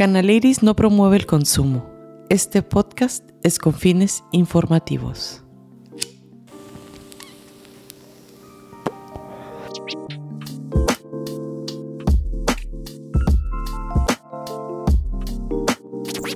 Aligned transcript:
Canaliris 0.00 0.62
no 0.62 0.74
promueve 0.74 1.18
el 1.18 1.26
consumo. 1.26 1.86
Este 2.30 2.62
podcast 2.62 3.22
es 3.42 3.58
con 3.58 3.74
fines 3.74 4.24
informativos. 4.32 5.42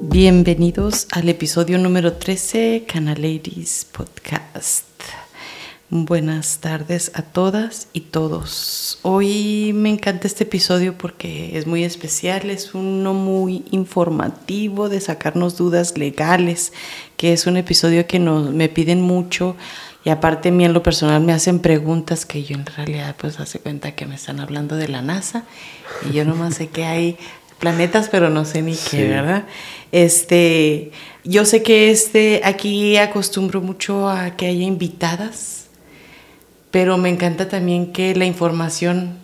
Bienvenidos 0.03 1.07
al 1.13 1.31
episodio 1.31 1.79
número 1.79 2.13
13 2.13 2.85
Canaliris 2.87 3.87
Podcast. 3.91 4.94
Buenas 5.97 6.59
tardes 6.59 7.13
a 7.15 7.23
todas 7.23 7.87
y 7.93 8.01
todos. 8.01 8.99
Hoy 9.03 9.71
me 9.77 9.91
encanta 9.91 10.27
este 10.27 10.43
episodio 10.43 10.99
porque 10.99 11.57
es 11.57 11.69
muy 11.69 11.85
especial, 11.85 12.51
es 12.51 12.75
uno 12.75 13.15
muy 13.15 13.65
informativo 13.71 14.89
de 14.89 15.01
sacarnos 15.01 15.57
dudas 15.57 15.97
legales, 15.97 16.73
que 17.17 17.33
es 17.33 17.47
un 17.47 17.57
episodio 17.57 18.09
que 18.09 18.19
nos, 18.19 18.51
me 18.51 18.69
piden 18.69 19.03
mucho 19.03 19.55
y 20.05 20.11
aparte 20.11 20.49
a 20.49 20.53
mí 20.53 20.65
en 20.65 20.73
lo 20.73 20.83
personal 20.83 21.23
me 21.23 21.33
hacen 21.33 21.61
preguntas 21.61 22.27
que 22.27 22.43
yo 22.43 22.57
en 22.57 22.67
realidad 22.67 23.15
pues 23.17 23.39
hace 23.39 23.61
cuenta 23.61 23.95
que 23.95 24.05
me 24.07 24.17
están 24.17 24.41
hablando 24.41 24.75
de 24.75 24.89
la 24.89 25.01
NASA 25.01 25.45
y 26.11 26.13
yo 26.13 26.25
nomás 26.25 26.57
sé 26.57 26.71
que 26.71 26.87
hay 26.87 27.19
planetas 27.61 28.09
pero 28.09 28.31
no 28.31 28.45
sé 28.45 28.63
ni 28.63 28.75
qué, 28.75 29.07
¿verdad? 29.11 29.45
Este, 29.93 30.91
yo 31.23 31.45
sé 31.45 31.63
que 31.63 31.93
este 31.93 32.41
aquí 32.43 32.97
acostumbro 32.97 33.61
mucho 33.61 34.09
a 34.09 34.37
que 34.37 34.47
haya 34.47 34.65
invitadas 34.65 35.64
pero 36.75 36.99
me 36.99 37.09
encanta 37.09 37.49
también 37.49 37.93
que 37.93 38.17
la 38.17 38.25
información 38.25 39.17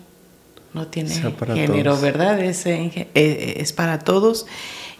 no 0.73 0.87
tiene 0.87 1.09
género, 1.53 1.99
¿verdad? 1.99 2.39
Es, 2.39 2.65
eh, 2.65 3.09
eh, 3.13 3.55
es, 3.57 3.73
para 3.73 3.99
todos 3.99 4.45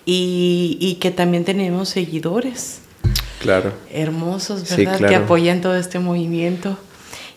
y, 0.05 0.98
que 1.00 1.12
también 1.12 1.45
tenemos 1.45 1.88
seguidores. 1.88 2.80
Claro. 3.40 3.72
Hermosos, 3.90 4.70
¿verdad? 4.75 5.00
Que 5.00 5.16
apoyan 5.16 5.62
todo 5.62 5.78
este 5.78 6.00
movimiento. 6.00 6.78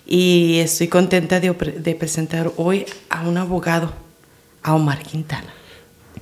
Y 0.05 0.59
estoy 0.59 0.89
contenta 0.89 1.39
de, 1.39 1.53
de, 1.53 1.95
presentar 1.95 2.51
hoy 2.57 2.85
a 3.09 3.21
un 3.23 3.37
abogado, 3.37 3.93
a 4.65 4.75
Omar 4.75 5.01
Quintana. 5.05 5.55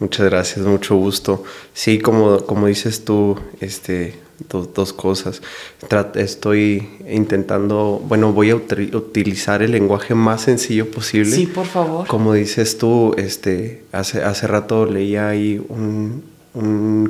Muchas 0.00 0.27
gracias, 0.27 0.66
mucho 0.66 0.97
gusto. 0.97 1.44
Sí, 1.72 1.98
como, 1.98 2.44
como 2.44 2.66
dices 2.66 3.06
tú, 3.06 3.41
este, 3.59 4.20
dos, 4.48 4.92
cosas. 4.92 5.42
estoy 6.14 6.88
intentando, 7.08 8.02
bueno, 8.06 8.32
voy 8.32 8.50
a 8.50 8.56
utilizar 8.56 9.62
el 9.62 9.72
lenguaje 9.72 10.14
más 10.14 10.42
sencillo 10.42 10.90
posible. 10.90 11.30
Sí, 11.30 11.46
por 11.46 11.66
favor. 11.66 12.06
Como 12.06 12.34
dices 12.34 12.78
tú, 12.78 13.14
este, 13.18 13.84
hace, 13.92 14.22
hace 14.22 14.46
rato 14.46 14.86
leía 14.86 15.28
ahí 15.28 15.64
un, 15.68 16.30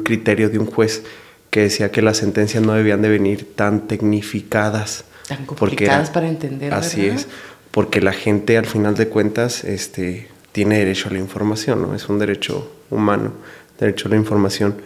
criterio 0.05 0.49
de 0.51 0.59
un 0.59 0.67
juez 0.67 1.03
que 1.51 1.61
decía 1.61 1.91
que 1.91 2.01
las 2.01 2.19
sentencias 2.19 2.65
no 2.65 2.75
debían 2.75 3.03
de 3.03 3.09
venir 3.09 3.55
tan 3.57 3.89
tecnificadas. 3.89 5.05
Tan 5.29 5.45
complicadas 5.47 6.11
para 6.11 6.29
entender. 6.29 6.73
Así 6.73 7.07
es, 7.07 7.27
porque 7.71 8.01
la 8.01 8.13
gente 8.13 8.57
al 8.57 8.67
final 8.67 8.95
de 8.95 9.09
cuentas 9.09 9.65
este, 9.65 10.29
tiene 10.53 10.79
derecho 10.79 11.09
a 11.09 11.13
la 11.13 11.19
información, 11.19 11.83
¿no? 11.83 11.95
Es 11.95 12.09
un 12.09 12.19
derecho 12.19 12.71
humano, 12.91 13.33
derecho 13.79 14.09
a 14.09 14.11
la 14.11 14.17
información 14.17 14.77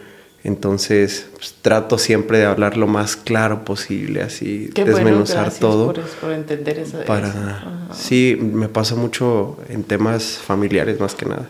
entonces 0.43 1.27
pues, 1.35 1.55
trato 1.61 1.97
siempre 1.97 2.39
de 2.39 2.45
hablar 2.45 2.77
lo 2.77 2.87
más 2.87 3.15
claro 3.15 3.65
posible, 3.65 4.21
así 4.21 4.69
desmenuzar 4.73 5.53
todo. 5.53 5.93
Por, 5.93 6.01
por 6.01 6.31
entender 6.31 6.79
eso. 6.79 6.99
Para, 7.05 7.89
sí, 7.93 8.37
me 8.39 8.69
pasa 8.69 8.95
mucho 8.95 9.57
en 9.69 9.83
temas 9.83 10.37
familiares 10.37 10.99
más 10.99 11.15
que 11.15 11.25
nada. 11.25 11.49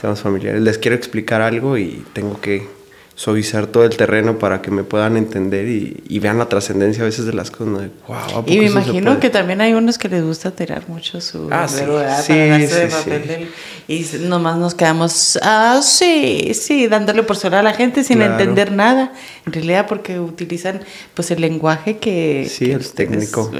Temas 0.00 0.20
familiares. 0.20 0.62
Les 0.62 0.78
quiero 0.78 0.96
explicar 0.96 1.42
algo 1.42 1.76
y 1.76 2.04
tengo 2.12 2.40
que 2.40 2.79
suavizar 3.20 3.66
todo 3.66 3.84
el 3.84 3.98
terreno 3.98 4.38
para 4.38 4.62
que 4.62 4.70
me 4.70 4.82
puedan 4.82 5.18
entender 5.18 5.68
y, 5.68 6.18
vean 6.20 6.38
la 6.38 6.48
trascendencia 6.48 7.02
a 7.02 7.04
veces 7.04 7.26
de 7.26 7.34
las 7.34 7.50
cosas. 7.50 7.90
wow, 8.08 8.44
y 8.46 8.58
me 8.58 8.64
imagino 8.64 9.20
que 9.20 9.28
también 9.28 9.60
hay 9.60 9.74
unos 9.74 9.98
que 9.98 10.08
les 10.08 10.24
gusta 10.24 10.52
tirar 10.52 10.88
mucho 10.88 11.20
su 11.20 11.46
ah, 11.50 11.68
sí, 11.68 11.82
sí, 12.24 13.46
y 13.88 14.26
nomás 14.26 14.56
nos 14.56 14.74
quedamos, 14.74 15.38
ah, 15.42 15.80
sí, 15.82 16.52
sí, 16.54 16.86
dándole 16.88 17.22
por 17.22 17.36
sonar 17.36 17.60
a 17.60 17.62
la 17.62 17.74
gente 17.74 18.04
sin 18.04 18.22
entender 18.22 18.72
nada. 18.72 19.12
En 19.44 19.52
realidad 19.52 19.86
porque 19.86 20.18
utilizan 20.18 20.80
pues 21.12 21.30
el 21.30 21.42
lenguaje 21.42 21.98
que... 21.98 22.48
Sí, 22.50 22.70
el 22.70 22.90
técnico, 22.90 23.50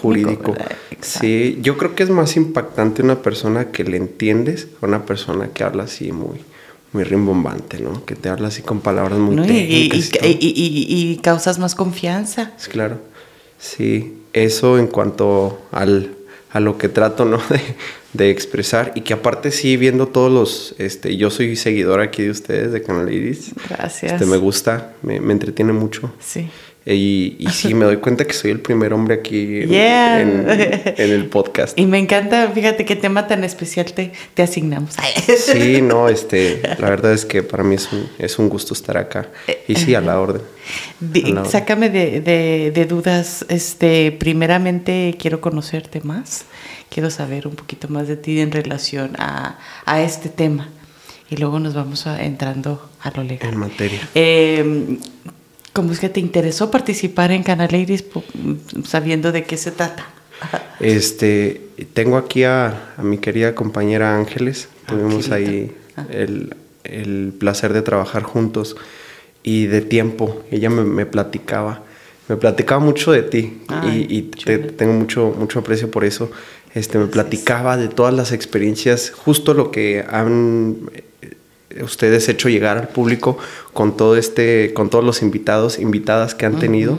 jurídico. 0.00 0.54
Sí, 1.00 1.58
yo 1.62 1.76
creo 1.76 1.96
que 1.96 2.04
es 2.04 2.10
más 2.10 2.36
impactante 2.36 3.02
una 3.02 3.22
persona 3.22 3.72
que 3.72 3.82
le 3.82 3.96
entiendes 3.96 4.68
a 4.80 4.86
una 4.86 5.04
persona 5.04 5.48
que 5.48 5.64
habla 5.64 5.84
así 5.84 6.12
muy 6.12 6.44
muy 6.92 7.04
rimbombante, 7.04 7.78
¿no? 7.78 8.04
Que 8.04 8.16
te 8.16 8.28
habla 8.28 8.48
así 8.48 8.62
con 8.62 8.80
palabras 8.80 9.18
muy 9.18 9.36
técnicas. 9.36 10.20
Y, 10.22 11.18
causas 11.22 11.58
más 11.58 11.74
confianza. 11.74 12.52
Claro, 12.70 13.00
sí. 13.58 14.16
Eso 14.32 14.78
en 14.78 14.86
cuanto 14.86 15.60
al, 15.72 16.14
a 16.50 16.60
lo 16.60 16.78
que 16.78 16.88
trato, 16.88 17.24
¿no? 17.24 17.40
De, 18.12 18.30
expresar. 18.30 18.92
Y 18.96 19.02
que 19.02 19.12
aparte 19.12 19.52
sí, 19.52 19.76
viendo 19.76 20.08
todos 20.08 20.32
los... 20.32 20.74
Este, 20.78 21.16
yo 21.16 21.30
soy 21.30 21.54
seguidor 21.54 22.00
aquí 22.00 22.24
de 22.24 22.30
ustedes, 22.30 22.72
de 22.72 22.82
Canal 22.82 23.12
Iris. 23.12 23.52
Gracias. 23.68 24.14
Este, 24.14 24.26
me 24.26 24.36
gusta, 24.36 24.94
me, 25.02 25.20
me 25.20 25.32
entretiene 25.32 25.72
mucho. 25.72 26.12
Sí. 26.18 26.50
Y, 26.86 27.36
y, 27.38 27.48
sí, 27.50 27.74
me 27.74 27.84
doy 27.84 27.98
cuenta 27.98 28.24
que 28.24 28.32
soy 28.32 28.52
el 28.52 28.60
primer 28.60 28.94
hombre 28.94 29.14
aquí 29.14 29.60
en, 29.62 30.46
el 30.96 31.26
podcast. 31.30 31.78
Y 31.78 31.84
me 31.84 31.98
encanta, 31.98 32.50
fíjate 32.54 32.86
qué 32.86 32.96
tema 32.96 33.26
tan 33.26 33.44
especial 33.44 33.92
te, 33.92 34.12
te 34.32 34.42
asignamos. 34.42 34.94
Sí, 35.36 35.82
no, 35.82 36.08
este, 36.08 36.62
la 36.78 36.88
verdad 36.88 37.12
es 37.12 37.26
que 37.26 37.42
para 37.42 37.64
mí 37.64 37.74
es 37.74 37.92
un, 37.92 38.08
es 38.18 38.38
un 38.38 38.48
gusto 38.48 38.72
estar 38.72 38.96
acá. 38.96 39.28
Y 39.68 39.74
sí, 39.76 39.94
a 39.94 40.00
la 40.00 40.18
orden. 40.18 40.40
Sácame 41.48 41.90
de, 41.90 42.22
de, 42.22 42.70
de, 42.74 42.84
dudas. 42.86 43.44
Este, 43.48 44.10
primeramente 44.12 45.16
quiero 45.18 45.42
conocerte 45.42 46.00
más. 46.00 46.46
Quiero 46.88 47.10
saber 47.10 47.46
un 47.46 47.56
poquito 47.56 47.88
más 47.88 48.08
de 48.08 48.16
ti 48.16 48.40
en 48.40 48.52
relación 48.52 49.16
a, 49.18 49.58
a 49.84 50.02
este 50.02 50.30
tema. 50.30 50.70
Y 51.28 51.36
luego 51.36 51.60
nos 51.60 51.74
vamos 51.74 52.06
a, 52.06 52.24
entrando 52.24 52.90
a 53.00 53.10
lo 53.10 53.22
legal. 53.22 53.52
En 53.52 53.58
materia. 53.58 54.00
Eh, 54.14 54.98
¿Cómo 55.72 55.92
es 55.92 56.00
que 56.00 56.08
te 56.08 56.20
interesó 56.20 56.70
participar 56.70 57.30
en 57.30 57.42
Canal 57.42 57.74
Iris 57.74 58.04
sabiendo 58.84 59.30
de 59.30 59.44
qué 59.44 59.56
se 59.56 59.70
trata? 59.70 60.06
Este, 60.80 61.60
tengo 61.92 62.16
aquí 62.16 62.44
a, 62.44 62.94
mi 63.02 63.18
querida 63.18 63.54
compañera 63.54 64.16
Ángeles. 64.16 64.68
Ah, 64.86 64.92
Tuvimos 64.92 65.30
ahí 65.30 65.72
ah. 65.96 66.06
el, 66.10 67.34
placer 67.38 67.72
de 67.72 67.82
trabajar 67.82 68.24
juntos 68.24 68.76
y 69.42 69.66
de 69.66 69.80
tiempo. 69.80 70.42
Ella 70.50 70.70
me, 70.70 71.06
platicaba, 71.06 71.84
me 72.28 72.36
platicaba 72.36 72.80
mucho 72.80 73.12
de 73.12 73.22
ti 73.22 73.62
y, 73.92 74.22
tengo 74.22 74.94
mucho, 74.94 75.34
mucho 75.38 75.60
aprecio 75.60 75.90
por 75.90 76.04
eso. 76.04 76.30
Este, 76.74 76.98
me 76.98 77.06
platicaba 77.06 77.76
de 77.76 77.88
todas 77.88 78.14
las 78.14 78.32
experiencias, 78.32 79.10
justo 79.10 79.54
lo 79.54 79.70
que 79.70 80.04
han 80.08 80.90
ustedes 81.82 82.28
hecho 82.28 82.48
llegar 82.48 82.78
al 82.78 82.88
público 82.88 83.38
con 83.72 83.96
todo 83.96 84.16
este, 84.16 84.72
con 84.74 84.90
todos 84.90 85.04
los 85.04 85.22
invitados, 85.22 85.78
invitadas 85.78 86.34
que 86.34 86.46
han 86.46 86.58
tenido. 86.58 86.98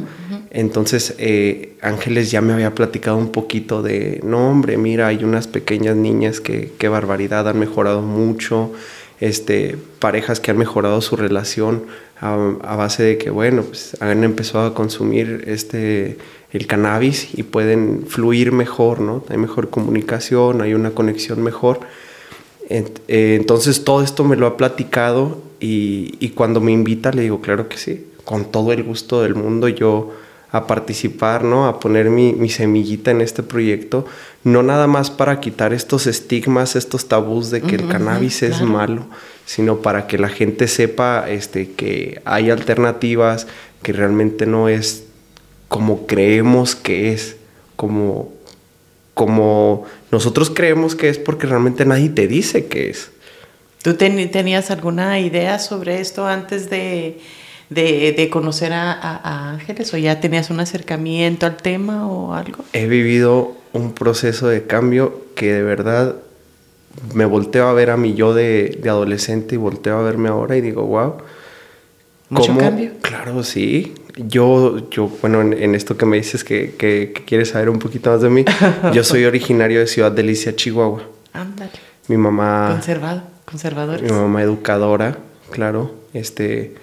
Entonces, 0.49 1.15
eh, 1.17 1.77
Ángeles 1.81 2.29
ya 2.29 2.41
me 2.41 2.51
había 2.51 2.75
platicado 2.75 3.17
un 3.17 3.31
poquito 3.31 3.81
de, 3.81 4.19
no 4.23 4.49
hombre, 4.49 4.77
mira, 4.77 5.07
hay 5.07 5.23
unas 5.23 5.47
pequeñas 5.47 5.95
niñas 5.95 6.41
que, 6.41 6.73
qué 6.77 6.89
barbaridad, 6.89 7.47
han 7.47 7.57
mejorado 7.57 8.01
mucho, 8.01 8.73
este, 9.21 9.77
parejas 9.99 10.41
que 10.41 10.51
han 10.51 10.57
mejorado 10.57 10.99
su 10.99 11.15
relación 11.15 11.85
a, 12.19 12.75
base 12.75 13.03
de 13.03 13.17
que, 13.17 13.29
bueno, 13.29 13.63
pues 13.63 13.95
han 14.01 14.23
empezado 14.23 14.65
a 14.65 14.73
consumir 14.73 15.45
este, 15.47 16.17
el 16.51 16.67
cannabis 16.67 17.29
y 17.33 17.43
pueden 17.43 18.05
fluir 18.07 18.51
mejor, 18.51 18.99
¿no? 18.99 19.23
Hay 19.29 19.37
mejor 19.37 19.69
comunicación, 19.69 20.61
hay 20.61 20.73
una 20.73 20.91
conexión 20.91 21.41
mejor. 21.41 21.79
Eh, 22.71 23.35
entonces 23.35 23.83
todo 23.83 24.01
esto 24.01 24.23
me 24.23 24.35
lo 24.35 24.47
ha 24.47 24.57
platicado 24.57 25.37
y, 25.59 26.29
cuando 26.29 26.61
me 26.61 26.71
invita 26.71 27.11
le 27.11 27.23
digo, 27.23 27.41
claro 27.41 27.69
que 27.69 27.77
sí, 27.77 28.07
con 28.23 28.45
todo 28.45 28.71
el 28.71 28.83
gusto 28.83 29.21
del 29.21 29.35
mundo 29.35 29.67
yo 29.67 30.11
a 30.51 30.67
participar, 30.67 31.43
¿no? 31.43 31.67
A 31.67 31.79
poner 31.79 32.09
mi, 32.09 32.49
semillita 32.49 33.11
en 33.11 33.21
este 33.21 33.43
proyecto, 33.43 34.05
no 34.43 34.63
nada 34.63 34.87
más 34.87 35.09
para 35.09 35.39
quitar 35.39 35.73
estos 35.73 36.07
estigmas, 36.07 36.75
estos 36.75 37.07
tabús 37.07 37.51
de 37.51 37.61
que 37.61 37.75
el 37.75 37.87
cannabis 37.87 38.43
es 38.43 38.61
malo, 38.61 39.05
sino 39.45 39.77
para 39.77 40.07
que 40.07 40.17
la 40.17 40.29
gente 40.29 40.67
sepa 40.67 41.29
este, 41.29 41.71
que 41.71 42.21
hay 42.25 42.49
alternativas, 42.49 43.47
que 43.81 43.93
realmente 43.93 44.45
no 44.45 44.67
es 44.67 45.05
como 45.69 46.05
creemos 46.05 46.75
que 46.75 47.13
es, 47.13 47.37
como 47.77 48.33
como 49.13 49.85
nosotros 50.11 50.49
creemos 50.49 50.95
que 50.95 51.09
es 51.09 51.17
porque 51.17 51.47
realmente 51.47 51.85
nadie 51.85 52.09
te 52.09 52.27
dice 52.27 52.67
que 52.67 52.89
es. 52.89 53.11
¿Tú 53.83 53.95
tenías 53.95 54.69
alguna 54.69 55.19
idea 55.19 55.57
sobre 55.57 56.01
esto 56.01 56.27
antes 56.27 56.69
de, 56.69 57.19
de, 57.69 58.29
conocer 58.31 58.73
a, 58.73 59.51
Ángeles 59.51 59.93
o 59.93 59.97
ya 59.97 60.19
tenías 60.19 60.49
un 60.49 60.59
acercamiento 60.59 61.47
al 61.47 61.57
tema 61.57 62.07
o 62.07 62.33
algo? 62.33 62.63
He 62.73 62.85
vivido 62.85 63.55
un 63.73 63.93
proceso 63.93 64.47
de 64.47 64.67
cambio 64.67 65.25
que 65.35 65.53
de 65.53 65.63
verdad 65.63 66.15
me 67.13 67.25
volteo 67.25 67.67
a 67.67 67.73
ver 67.73 67.89
a 67.89 67.97
mi 67.97 68.13
yo 68.13 68.33
de, 68.35 68.77
de 68.81 68.89
adolescente 68.89 69.55
y 69.55 69.57
volteo 69.57 69.97
a 69.97 70.03
verme 70.03 70.29
ahora 70.29 70.57
y 70.57 70.61
digo, 70.61 70.83
wow. 70.83 71.15
¿Mucho 72.29 72.55
cambio? 72.57 72.91
Claro, 73.01 73.43
sí. 73.43 73.93
Yo, 74.17 74.89
yo 74.89 75.07
bueno, 75.21 75.41
en, 75.41 75.75
esto 75.75 75.97
que 75.97 76.05
me 76.05 76.17
dices 76.17 76.43
que, 76.43 76.75
que, 76.77 77.13
quieres 77.25 77.49
saber 77.49 77.69
un 77.69 77.79
poquito 77.79 78.11
más 78.11 78.21
de 78.21 78.29
mí, 78.29 78.45
yo 78.93 79.03
soy 79.03 79.25
originario 79.25 79.79
de 79.79 79.87
Ciudad 79.87 80.11
Delicia, 80.11 80.55
Chihuahua. 80.55 81.03
Ándale. 81.33 81.71
Mi 82.07 82.17
mamá... 82.17 82.69
Conservado, 82.71 83.23
conservadores. 83.45 84.03
Mi 84.03 84.17
mamá 84.17 84.41
educadora, 84.41 85.17
claro. 85.51 85.93
Este, 86.13 86.75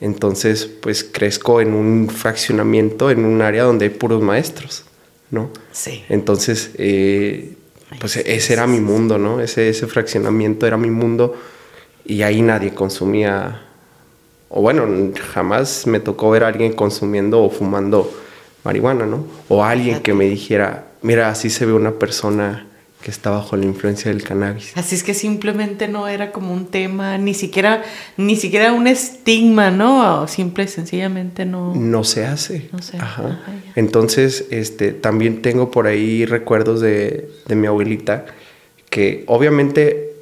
entonces, 0.00 0.66
pues 0.66 1.04
crezco 1.04 1.60
en 1.60 1.72
un 1.72 2.08
fraccionamiento, 2.08 3.10
en 3.10 3.24
un 3.24 3.40
área 3.40 3.64
donde 3.64 3.86
hay 3.86 3.90
puros 3.90 4.22
maestros, 4.22 4.84
¿no? 5.30 5.50
Sí. 5.72 6.04
Entonces, 6.08 6.72
eh, 6.76 7.54
pues 8.00 8.16
ese 8.16 8.52
era 8.52 8.66
mi 8.66 8.80
mundo, 8.80 9.18
¿no? 9.18 9.40
Ese, 9.40 9.68
ese 9.68 9.86
fraccionamiento 9.86 10.66
era 10.66 10.76
mi 10.76 10.90
mundo 10.90 11.34
y 12.04 12.22
ahí 12.22 12.42
nadie 12.42 12.74
consumía, 12.74 13.63
o 14.48 14.62
bueno, 14.62 14.86
jamás 15.32 15.86
me 15.86 16.00
tocó 16.00 16.30
ver 16.30 16.44
a 16.44 16.48
alguien 16.48 16.72
consumiendo 16.72 17.42
o 17.42 17.50
fumando 17.50 18.10
marihuana, 18.64 19.06
¿no? 19.06 19.24
O 19.48 19.64
alguien 19.64 20.00
que 20.00 20.14
me 20.14 20.24
dijera, 20.24 20.86
mira, 21.02 21.28
así 21.28 21.50
se 21.50 21.66
ve 21.66 21.72
una 21.72 21.92
persona 21.92 22.66
que 23.04 23.10
está 23.10 23.28
bajo 23.28 23.54
la 23.58 23.66
influencia 23.66 24.10
del 24.10 24.22
cannabis. 24.22 24.72
Así 24.76 24.94
es 24.94 25.02
que 25.02 25.12
simplemente 25.12 25.88
no 25.88 26.08
era 26.08 26.32
como 26.32 26.54
un 26.54 26.64
tema, 26.64 27.18
ni 27.18 27.34
siquiera, 27.34 27.82
ni 28.16 28.34
siquiera 28.34 28.72
un 28.72 28.86
estigma, 28.86 29.70
¿no? 29.70 30.22
O 30.22 30.26
simple 30.26 30.64
y 30.64 30.68
sencillamente 30.68 31.44
no. 31.44 31.74
No 31.74 32.02
se 32.02 32.24
hace. 32.24 32.70
No 32.72 32.80
se 32.80 32.96
Ajá. 32.96 33.40
Entonces, 33.76 34.46
este, 34.50 34.92
también 34.92 35.42
tengo 35.42 35.70
por 35.70 35.86
ahí 35.86 36.24
recuerdos 36.24 36.80
de, 36.80 37.28
de, 37.46 37.54
mi 37.54 37.66
abuelita, 37.66 38.24
que 38.88 39.24
obviamente 39.26 40.13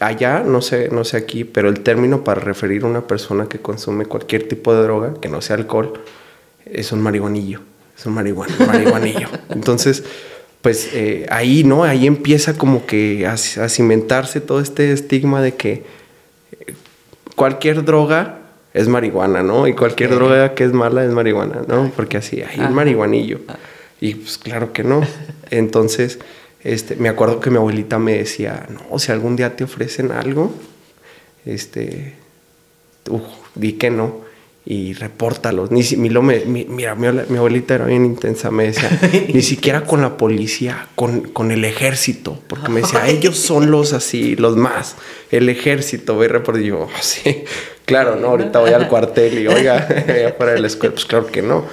allá, 0.00 0.40
no 0.40 0.62
sé, 0.62 0.88
no 0.90 1.04
sé 1.04 1.16
aquí, 1.16 1.44
pero 1.44 1.68
el 1.68 1.80
término 1.80 2.24
para 2.24 2.40
referir 2.40 2.84
a 2.84 2.86
una 2.86 3.06
persona 3.06 3.48
que 3.48 3.58
consume 3.58 4.06
cualquier 4.06 4.48
tipo 4.48 4.74
de 4.74 4.82
droga, 4.82 5.14
que 5.20 5.28
no 5.28 5.40
sea 5.40 5.56
alcohol, 5.56 5.94
es 6.64 6.92
un 6.92 7.00
marihuanillo. 7.00 7.60
Es 7.96 8.04
un 8.06 8.12
marihuanillo. 8.12 9.28
Entonces 9.48 10.04
pues 10.66 10.90
eh, 10.94 11.26
ahí, 11.30 11.62
¿no? 11.62 11.84
Ahí 11.84 12.08
empieza 12.08 12.58
como 12.58 12.86
que 12.86 13.24
a, 13.24 13.36
cimentarse 13.36 14.40
todo 14.40 14.58
este 14.58 14.90
estigma 14.90 15.40
de 15.40 15.54
que 15.54 15.84
eh, 16.50 16.74
cualquier 17.36 17.84
droga 17.84 18.40
es 18.74 18.88
marihuana, 18.88 19.44
¿no? 19.44 19.68
Y 19.68 19.74
cualquier 19.74 20.10
droga 20.10 20.54
que 20.54 20.64
es 20.64 20.72
mala 20.72 21.04
es 21.04 21.12
marihuana, 21.12 21.62
¿no? 21.68 21.92
Porque 21.94 22.16
así, 22.16 22.42
hay 22.42 22.58
un 22.58 22.74
marihuanillo. 22.74 23.42
Ah. 23.46 23.54
Y 24.00 24.16
pues 24.16 24.38
claro 24.38 24.72
que 24.72 24.82
no. 24.82 25.02
Entonces, 25.50 26.18
este, 26.62 26.96
me 26.96 27.08
acuerdo 27.08 27.40
que 27.40 27.50
mi 27.50 27.56
abuelita 27.56 27.98
me 27.98 28.14
decía, 28.18 28.66
no, 28.68 28.98
si 28.98 29.12
algún 29.12 29.36
día 29.36 29.56
te 29.56 29.64
ofrecen 29.64 30.10
algo, 30.10 30.52
este, 31.44 32.14
di 33.54 33.74
que 33.74 33.90
no 33.90 34.26
y 34.68 34.94
repórtalos. 34.94 35.70
Ni, 35.70 35.82
mi, 35.96 36.10
mi, 36.10 36.64
mira, 36.64 36.96
mi, 36.96 37.06
abuelita 37.06 37.76
era 37.76 37.86
bien 37.86 38.04
intensa, 38.04 38.50
me 38.50 38.64
decía, 38.64 38.90
ni 39.32 39.42
siquiera 39.42 39.84
con 39.84 40.02
la 40.02 40.16
policía, 40.16 40.88
con, 40.96 41.20
con, 41.20 41.52
el 41.52 41.64
ejército, 41.64 42.42
porque 42.48 42.68
me 42.68 42.80
decía, 42.80 43.06
ellos 43.08 43.38
son 43.38 43.70
los 43.70 43.92
así, 43.92 44.34
los 44.34 44.56
más, 44.56 44.96
el 45.30 45.48
ejército, 45.48 46.14
voy 46.14 46.26
a 46.26 46.58
yo, 46.58 46.80
oh, 46.80 46.90
sí, 47.00 47.44
claro, 47.84 48.16
no, 48.16 48.28
ahorita 48.28 48.58
voy 48.58 48.72
al 48.72 48.88
cuartel 48.90 49.38
y 49.38 49.46
oiga, 49.46 49.86
para 50.36 50.54
de 50.54 50.60
la 50.60 50.66
escuela, 50.66 50.94
pues 50.94 51.06
claro 51.06 51.26
que 51.26 51.42
no. 51.42 51.64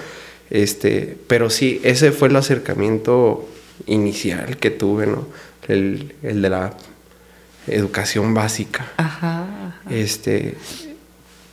Este, 0.51 1.17
pero 1.25 1.49
sí, 1.49 1.81
ese 1.83 2.11
fue 2.11 2.27
el 2.27 2.35
acercamiento 2.35 3.49
inicial 3.85 4.57
que 4.57 4.71
tuve, 4.71 5.07
¿no? 5.07 5.27
El, 5.67 6.15
el 6.23 6.41
de 6.41 6.49
la 6.49 6.73
educación 7.67 8.33
básica. 8.33 8.91
Ajá, 8.97 9.43
ajá. 9.43 9.81
Este, 9.89 10.55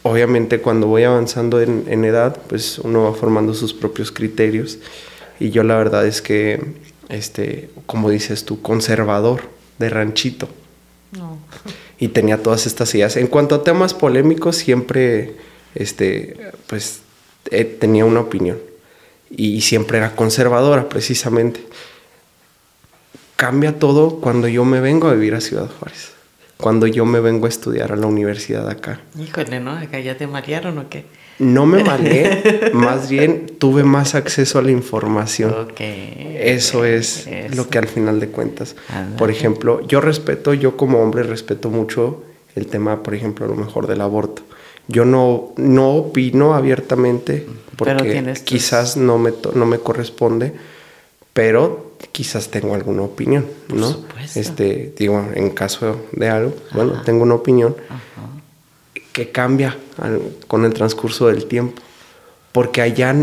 obviamente 0.02 0.60
cuando 0.60 0.86
voy 0.86 1.04
avanzando 1.04 1.60
en, 1.60 2.04
edad, 2.04 2.40
pues 2.48 2.78
uno 2.78 3.04
va 3.04 3.14
formando 3.14 3.54
sus 3.54 3.74
propios 3.74 4.10
criterios. 4.10 4.78
Y 5.38 5.50
yo 5.50 5.62
la 5.62 5.76
verdad 5.76 6.06
es 6.06 6.22
que, 6.22 6.60
este, 7.08 7.70
como 7.86 8.10
dices 8.10 8.44
tú, 8.44 8.60
conservador 8.60 9.42
de 9.78 9.88
ranchito. 9.88 10.48
Y 11.98 12.08
tenía 12.08 12.42
todas 12.42 12.66
estas 12.66 12.94
ideas. 12.94 13.16
En 13.16 13.26
cuanto 13.26 13.54
a 13.56 13.64
temas 13.64 13.92
polémicos, 13.92 14.56
siempre, 14.56 15.34
este, 15.74 16.36
pues, 16.66 17.00
tenía 17.78 18.06
una 18.06 18.20
opinión. 18.20 18.58
Y 19.30 19.60
siempre 19.60 19.98
era 19.98 20.16
conservadora, 20.16 20.88
precisamente. 20.88 21.60
Cambia 23.40 23.78
todo 23.78 24.20
cuando 24.20 24.48
yo 24.48 24.66
me 24.66 24.80
vengo 24.80 25.08
a 25.08 25.14
vivir 25.14 25.34
a 25.34 25.40
Ciudad 25.40 25.66
Juárez 25.78 26.12
cuando 26.60 26.86
yo 26.86 27.04
me 27.04 27.20
vengo 27.20 27.46
a 27.46 27.48
estudiar 27.48 27.92
a 27.92 27.96
la 27.96 28.06
universidad 28.06 28.68
acá. 28.68 29.00
Híjole, 29.18 29.60
¿no? 29.60 29.72
¿Acá 29.72 29.98
ya 29.98 30.16
te 30.16 30.26
marearon 30.26 30.78
o 30.78 30.88
qué? 30.88 31.04
No 31.38 31.64
me 31.64 31.82
mareé, 31.82 32.70
más 32.74 33.08
bien 33.08 33.46
tuve 33.58 33.82
más 33.82 34.14
acceso 34.14 34.58
a 34.58 34.62
la 34.62 34.70
información. 34.70 35.68
Eso 35.78 36.84
es 36.84 37.26
lo 37.54 37.68
que 37.68 37.78
al 37.78 37.88
final 37.88 38.20
de 38.20 38.28
cuentas. 38.28 38.76
Por 39.16 39.30
ejemplo, 39.30 39.80
yo 39.86 40.00
respeto, 40.00 40.52
yo 40.52 40.76
como 40.76 40.98
hombre 41.02 41.22
respeto 41.22 41.70
mucho 41.70 42.22
el 42.54 42.66
tema, 42.66 43.02
por 43.02 43.14
ejemplo, 43.14 43.46
a 43.46 43.48
lo 43.48 43.56
mejor 43.56 43.86
del 43.86 44.02
aborto. 44.02 44.42
Yo 44.86 45.04
no, 45.04 45.52
no 45.56 45.94
opino 45.94 46.54
abiertamente 46.54 47.46
porque 47.76 48.34
quizás 48.44 48.96
no 48.96 49.18
me, 49.18 49.32
no 49.54 49.64
me 49.64 49.78
corresponde, 49.78 50.52
pero 51.32 51.89
quizás 52.12 52.48
tengo 52.48 52.74
alguna 52.74 53.02
opinión, 53.02 53.46
¿no? 53.72 54.04
Este, 54.34 54.94
digo, 54.96 55.28
en 55.34 55.50
caso 55.50 56.00
de 56.12 56.28
algo, 56.28 56.54
bueno, 56.72 57.02
tengo 57.02 57.22
una 57.22 57.34
opinión 57.34 57.76
que 59.12 59.30
cambia 59.30 59.76
con 60.46 60.64
el 60.64 60.72
transcurso 60.72 61.28
del 61.28 61.46
tiempo. 61.46 61.80
Porque 62.52 62.82
allá 62.82 63.14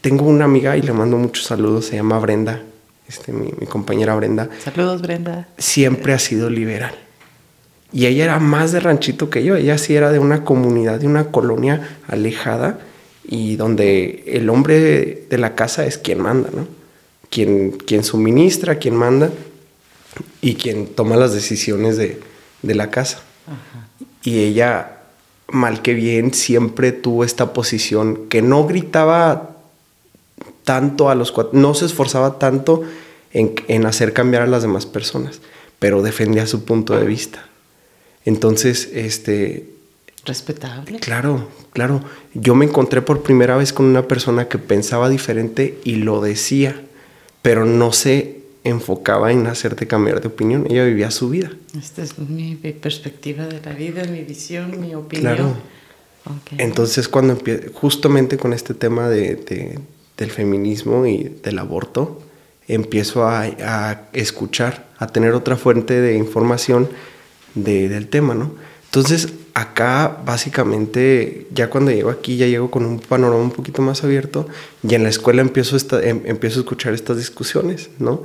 tengo 0.00 0.26
una 0.26 0.44
amiga 0.44 0.76
y 0.76 0.82
le 0.82 0.92
mando 0.92 1.16
muchos 1.16 1.46
saludos, 1.46 1.86
se 1.86 1.96
llama 1.96 2.18
Brenda, 2.18 2.62
este, 3.08 3.32
mi, 3.32 3.50
compañera 3.66 4.14
Brenda. 4.16 4.48
Saludos, 4.62 5.02
Brenda. 5.02 5.48
Siempre 5.58 6.12
ha 6.12 6.18
sido 6.18 6.50
liberal. 6.50 6.94
Y 7.92 8.06
ella 8.06 8.24
era 8.24 8.38
más 8.38 8.72
de 8.72 8.80
ranchito 8.80 9.28
que 9.28 9.44
yo, 9.44 9.54
ella 9.54 9.76
sí 9.78 9.94
era 9.94 10.10
de 10.10 10.18
una 10.18 10.44
comunidad, 10.44 10.98
de 10.98 11.06
una 11.06 11.26
colonia 11.26 11.98
alejada 12.08 12.78
y 13.24 13.56
donde 13.56 14.24
el 14.26 14.48
hombre 14.48 15.26
de 15.28 15.38
la 15.38 15.54
casa 15.54 15.84
es 15.84 15.98
quien 15.98 16.20
manda, 16.20 16.48
¿no? 16.52 16.81
Quien, 17.32 17.70
quien 17.72 18.04
suministra, 18.04 18.78
quien 18.78 18.94
manda 18.94 19.30
y 20.42 20.54
quien 20.54 20.86
toma 20.86 21.16
las 21.16 21.32
decisiones 21.32 21.96
de, 21.96 22.20
la 22.62 22.90
casa. 22.90 23.22
Y 24.22 24.40
ella, 24.40 24.98
mal 25.48 25.82
que 25.82 25.94
bien, 25.94 26.34
siempre 26.34 26.92
tuvo 26.92 27.24
esta 27.24 27.54
posición 27.54 28.28
que 28.28 28.42
no 28.42 28.66
gritaba 28.66 29.56
tanto 30.64 31.08
a 31.08 31.14
los 31.14 31.32
cuatro, 31.32 31.58
no 31.58 31.74
se 31.74 31.86
esforzaba 31.86 32.38
tanto 32.38 32.82
en, 33.32 33.54
en, 33.66 33.86
hacer 33.86 34.12
cambiar 34.12 34.42
a 34.42 34.46
las 34.46 34.62
demás 34.62 34.84
personas, 34.84 35.40
pero 35.78 36.02
defendía 36.02 36.46
su 36.46 36.64
punto 36.64 36.94
de 36.94 37.06
vista. 37.06 37.46
Entonces, 38.24 38.90
este... 38.92 39.70
Respetable. 40.24 41.00
Claro, 41.00 41.48
claro. 41.72 42.04
Yo 42.34 42.54
me 42.54 42.66
encontré 42.66 43.02
por 43.02 43.22
primera 43.22 43.56
vez 43.56 43.72
con 43.72 43.86
una 43.86 44.06
persona 44.06 44.46
que 44.46 44.58
pensaba 44.58 45.08
diferente 45.08 45.80
y 45.82 45.96
lo 45.96 46.20
decía 46.20 46.80
pero 47.42 47.64
no 47.64 47.92
se 47.92 48.42
enfocaba 48.64 49.32
en 49.32 49.46
hacerte 49.46 49.86
cambiar 49.86 50.20
de 50.20 50.28
opinión. 50.28 50.66
Ella 50.70 50.84
vivía 50.84 51.10
su 51.10 51.28
vida. 51.28 51.50
Esta 51.76 52.02
es 52.02 52.18
mi 52.18 52.54
perspectiva 52.54 53.46
de 53.46 53.60
la 53.60 53.72
vida, 53.72 54.04
mi 54.04 54.22
visión, 54.22 54.80
mi 54.80 54.94
opinión. 54.94 55.34
Claro. 55.34 55.56
Entonces, 56.58 57.08
cuando 57.08 57.36
justamente 57.74 58.36
con 58.36 58.52
este 58.52 58.74
tema 58.74 59.08
de, 59.08 59.80
del 60.16 60.30
feminismo 60.30 61.04
y 61.06 61.36
del 61.42 61.58
aborto, 61.58 62.22
empiezo 62.68 63.24
a, 63.24 63.42
a, 63.42 64.08
escuchar, 64.12 64.88
a 64.98 65.08
tener 65.08 65.32
otra 65.32 65.56
fuente 65.56 66.00
de 66.00 66.16
información 66.16 66.88
de, 67.56 67.88
del 67.88 68.06
tema, 68.08 68.34
¿no? 68.34 68.52
Entonces, 68.84 69.32
acá 69.54 70.22
básicamente, 70.24 71.46
ya 71.52 71.68
cuando 71.68 71.90
llego 71.90 72.10
aquí, 72.10 72.36
ya 72.36 72.46
llego 72.46 72.70
con 72.70 72.84
un 72.84 73.00
panorama 73.00 73.42
un 73.42 73.50
poquito 73.50 73.82
más 73.82 74.02
abierto 74.04 74.46
y 74.82 74.94
en 74.94 75.02
la 75.02 75.08
escuela 75.08 75.42
empiezo, 75.42 75.76
em, 76.00 76.22
empiezo 76.24 76.60
a 76.60 76.62
escuchar 76.62 76.94
estas 76.94 77.18
discusiones, 77.18 77.90
¿no? 77.98 78.22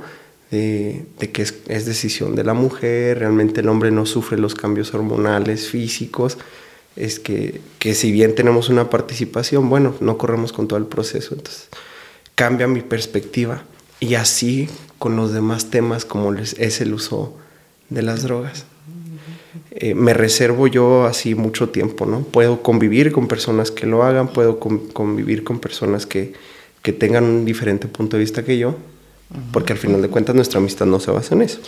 De, 0.50 1.04
que 1.32 1.42
es, 1.42 1.54
es, 1.68 1.84
decisión 1.84 2.34
de 2.34 2.42
la 2.42 2.54
mujer, 2.54 3.18
realmente 3.18 3.60
el 3.60 3.68
hombre 3.68 3.90
no 3.90 4.06
sufre 4.06 4.38
los 4.38 4.54
cambios 4.54 4.94
hormonales, 4.94 5.68
físicos, 5.68 6.38
es 6.96 7.20
que, 7.20 7.60
que 7.78 7.94
si 7.94 8.10
bien 8.12 8.34
tenemos 8.34 8.70
una 8.70 8.88
participación, 8.88 9.68
bueno, 9.68 9.94
no 10.00 10.16
corremos 10.16 10.54
con 10.54 10.66
todo 10.66 10.78
el 10.78 10.86
proceso, 10.86 11.34
entonces 11.34 11.68
cambia 12.34 12.66
mi 12.66 12.80
perspectiva 12.80 13.64
y 14.00 14.14
así 14.14 14.70
con 14.98 15.16
los 15.16 15.32
demás 15.34 15.68
temas 15.68 16.06
como 16.06 16.32
es 16.32 16.80
el 16.80 16.94
uso 16.94 17.36
de 17.90 18.02
las 18.02 18.22
drogas. 18.22 18.64
Eh, 19.80 19.94
me 19.94 20.12
reservo 20.12 20.66
yo 20.66 21.06
así 21.06 21.36
mucho 21.36 21.68
tiempo, 21.68 22.04
¿no? 22.04 22.22
Puedo 22.22 22.62
convivir 22.62 23.12
con 23.12 23.28
personas 23.28 23.70
que 23.70 23.86
lo 23.86 24.02
hagan, 24.02 24.26
puedo 24.32 24.58
convivir 24.58 25.44
con 25.44 25.60
personas 25.60 26.04
que, 26.04 26.32
que, 26.82 26.92
tengan 26.92 27.22
un 27.22 27.44
diferente 27.44 27.86
punto 27.86 28.16
de 28.16 28.24
vista 28.24 28.44
que 28.44 28.58
yo, 28.58 28.74
porque 29.52 29.72
al 29.72 29.78
final 29.78 30.02
de 30.02 30.08
cuentas 30.08 30.34
nuestra 30.34 30.58
amistad 30.58 30.86
no 30.86 30.98
se 30.98 31.12
basa 31.12 31.36
en 31.36 31.42
eso. 31.42 31.60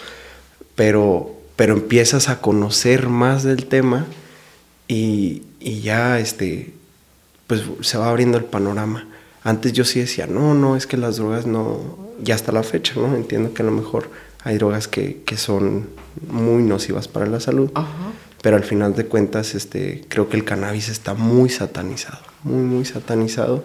Pero, 0.75 1.37
pero 1.55 1.75
empiezas 1.75 2.29
a 2.29 2.41
conocer 2.41 3.09
más 3.09 3.45
del 3.45 3.67
tema 3.67 4.07
y, 4.89 5.45
y 5.61 5.81
ya 5.83 6.19
este, 6.19 6.73
pues 7.47 7.63
se 7.83 7.97
va 7.97 8.11
abriendo 8.11 8.39
el 8.39 8.45
panorama. 8.45 9.07
Antes 9.45 9.73
yo 9.73 9.85
sí 9.85 10.01
decía, 10.01 10.27
no, 10.27 10.55
no, 10.55 10.75
es 10.75 10.89
que 10.89 10.97
las 10.97 11.19
drogas 11.19 11.47
no, 11.47 11.97
ya 12.21 12.35
hasta 12.35 12.51
la 12.51 12.65
fecha, 12.65 12.95
¿no? 12.97 13.15
Entiendo 13.15 13.55
que 13.55 13.63
a 13.63 13.67
lo 13.67 13.71
mejor 13.73 14.11
hay 14.43 14.59
drogas 14.59 14.89
que, 14.89 15.23
que 15.25 15.37
son 15.37 15.87
muy 16.29 16.63
nocivas 16.63 17.09
para 17.09 17.27
la 17.27 17.41
salud, 17.41 17.71
pero 18.43 18.57
al 18.57 18.65
final 18.65 18.95
de 18.95 19.07
cuentas 19.07 19.55
este, 19.55 20.05
creo 20.09 20.29
que 20.29 20.37
el 20.37 20.45
cannabis 20.45 20.89
está 20.89 21.15
muy 21.15 21.49
satanizado, 21.51 22.21
muy, 22.43 22.63
muy 22.63 22.85
satanizado. 22.85 23.63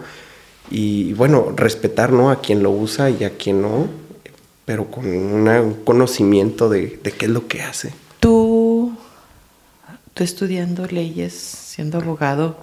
Y 0.70 1.12
bueno, 1.12 1.52
respetar 1.54 2.12
¿no? 2.12 2.30
a 2.30 2.40
quien 2.40 2.62
lo 2.62 2.70
usa 2.70 3.10
y 3.10 3.24
a 3.24 3.30
quien 3.36 3.62
no, 3.62 3.86
pero 4.64 4.90
con 4.90 5.06
un 5.06 5.74
conocimiento 5.84 6.68
de, 6.68 6.98
de 7.02 7.12
qué 7.12 7.26
es 7.26 7.30
lo 7.30 7.46
que 7.46 7.62
hace. 7.62 7.94
Tú, 8.18 8.92
tú 10.12 10.24
estudiando 10.24 10.86
leyes, 10.86 11.32
siendo 11.32 11.98
abogado, 11.98 12.58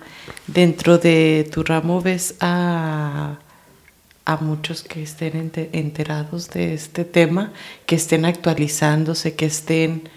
dentro 0.48 0.98
de 0.98 1.50
tu 1.52 1.64
ramo 1.64 2.02
ves 2.02 2.36
a, 2.42 3.38
a 4.26 4.38
muchos 4.38 4.84
que 4.84 5.04
estén 5.04 5.52
enterados 5.74 6.50
de 6.50 6.74
este 6.74 7.04
tema, 7.04 7.52
que 7.86 7.96
estén 7.96 8.26
actualizándose, 8.26 9.36
que 9.36 9.46
estén 9.46 10.10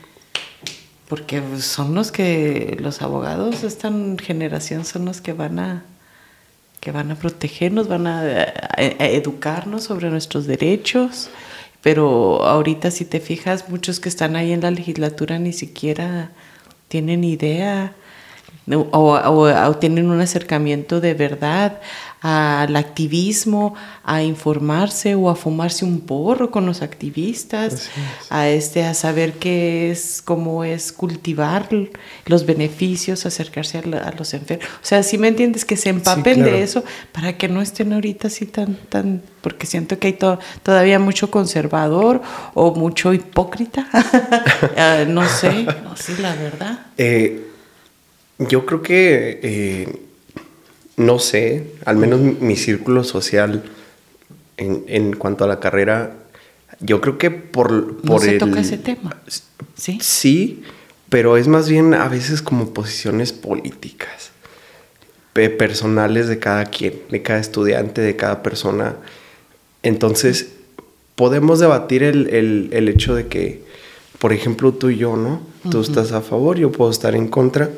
porque 1.09 1.43
son 1.61 1.95
los 1.95 2.11
que 2.11 2.77
los 2.81 3.01
abogados 3.01 3.63
de 3.63 3.69
esta 3.69 3.93
generación 4.23 4.85
son 4.85 5.05
los 5.05 5.21
que 5.21 5.33
van 5.33 5.59
a 5.59 5.85
que 6.81 6.93
van 6.93 7.11
a 7.11 7.17
protegernos, 7.17 7.89
van 7.89 8.07
a, 8.07 8.45
educarnos 8.77 9.85
sobre 9.85 10.09
nuestros 10.09 10.47
derechos, 10.47 11.31
pero 11.83 12.45
ahorita 12.45 12.93
si 12.93 13.05
te 13.05 13.19
fijas 13.19 13.69
muchos 13.69 13.99
que 13.99 14.09
están 14.09 14.37
ahí 14.37 14.53
en 14.53 14.61
la 14.61 14.71
legislatura 14.71 15.41
ni 15.41 15.53
siquiera 15.53 16.31
tienen 16.87 17.25
idea 17.25 17.95
o, 18.69 19.77
tienen 19.79 20.11
un 20.11 20.21
acercamiento 20.21 21.01
de 21.01 21.15
verdad 21.15 21.81
al 22.23 22.75
activismo, 22.75 23.75
a 24.03 24.23
informarse 24.23 25.15
o 25.15 25.31
a 25.31 25.37
fumarse 25.37 25.85
un 25.85 26.01
porro 26.01 26.51
con 26.51 26.67
los 26.67 26.83
activistas, 26.83 27.89
a 28.31 28.49
este 28.49 28.85
a 28.85 28.95
saber 28.95 29.35
qué 29.35 29.93
es, 29.93 30.23
cómo 30.23 30.65
es 30.65 30.93
cultivar 30.93 31.69
los 32.25 32.47
beneficios, 32.47 33.27
acercarse 33.27 33.79
a, 33.79 34.11
los 34.19 34.35
enfermos. 34.35 34.67
O 34.67 34.87
sea, 34.87 35.05
si 35.05 35.19
me 35.19 35.29
entiendes 35.29 35.65
que 35.65 35.77
se 35.77 35.91
empapen 35.91 36.43
de 36.43 36.63
eso 36.63 36.83
para 37.13 37.37
que 37.37 37.49
no 37.49 37.63
estén 37.63 37.93
ahorita 37.93 38.27
así 38.27 38.47
tan 38.47 38.75
tan 38.89 39.23
porque 39.41 39.67
siento 39.67 40.01
que 40.01 40.09
hay 40.09 40.19
todavía 40.65 40.99
mucho 40.99 41.31
conservador 41.31 42.21
o 42.55 42.75
mucho 42.75 43.13
hipócrita. 43.13 43.87
Ah, 44.77 45.05
no 45.07 45.27
sé, 45.27 45.65
no 45.85 45.97
sé 45.97 46.19
la 46.19 46.35
verdad. 46.35 46.79
Eh, 46.97 47.56
yo 48.39 48.67
creo 48.67 48.83
que, 48.83 49.41
eh, 49.43 50.01
no 50.97 51.19
sé, 51.19 51.73
al 51.85 51.97
menos 51.97 52.21
mi, 52.21 52.57
círculo 52.57 53.05
social 53.05 53.63
en, 54.57 54.85
en, 54.89 55.17
cuanto 55.17 55.45
a 55.45 55.49
la 55.49 55.61
carrera, 55.61 56.15
yo 56.81 57.01
creo 57.01 57.19
que 57.19 57.31
por, 57.31 57.97
por 57.99 58.11
no 58.11 58.19
se 58.19 58.39
toca 58.39 58.61
ese 58.61 58.79
tema. 58.79 59.17
Sí. 59.77 59.99
Sí, 60.01 60.63
pero 61.09 61.37
es 61.37 61.49
más 61.49 61.69
bien 61.69 61.95
a 61.95 62.09
veces 62.09 62.43
como 62.43 62.73
posiciones 62.75 63.33
políticas, 63.33 64.31
personales 65.33 66.29
de 66.29 66.39
cada 66.39 66.65
quien, 66.67 66.95
de 67.11 67.23
cada 67.23 67.41
estudiante, 67.41 68.01
de 68.01 68.17
cada 68.17 68.43
persona. 68.43 68.97
Entonces, 69.83 70.53
podemos 71.15 71.59
debatir 71.59 72.03
el, 72.03 72.29
el, 72.29 72.71
el 72.73 72.89
hecho 72.89 73.15
de 73.15 73.27
que, 73.27 73.63
por 74.19 74.33
ejemplo, 74.33 74.73
tú 74.73 74.89
y 74.91 74.97
yo, 74.97 75.17
¿no? 75.17 75.41
Tú 75.71 75.81
estás 75.81 76.13
a 76.13 76.21
favor, 76.23 76.59
yo 76.59 76.73
puedo 76.73 76.91
estar 76.91 77.15
en 77.15 77.29
contra 77.29 77.71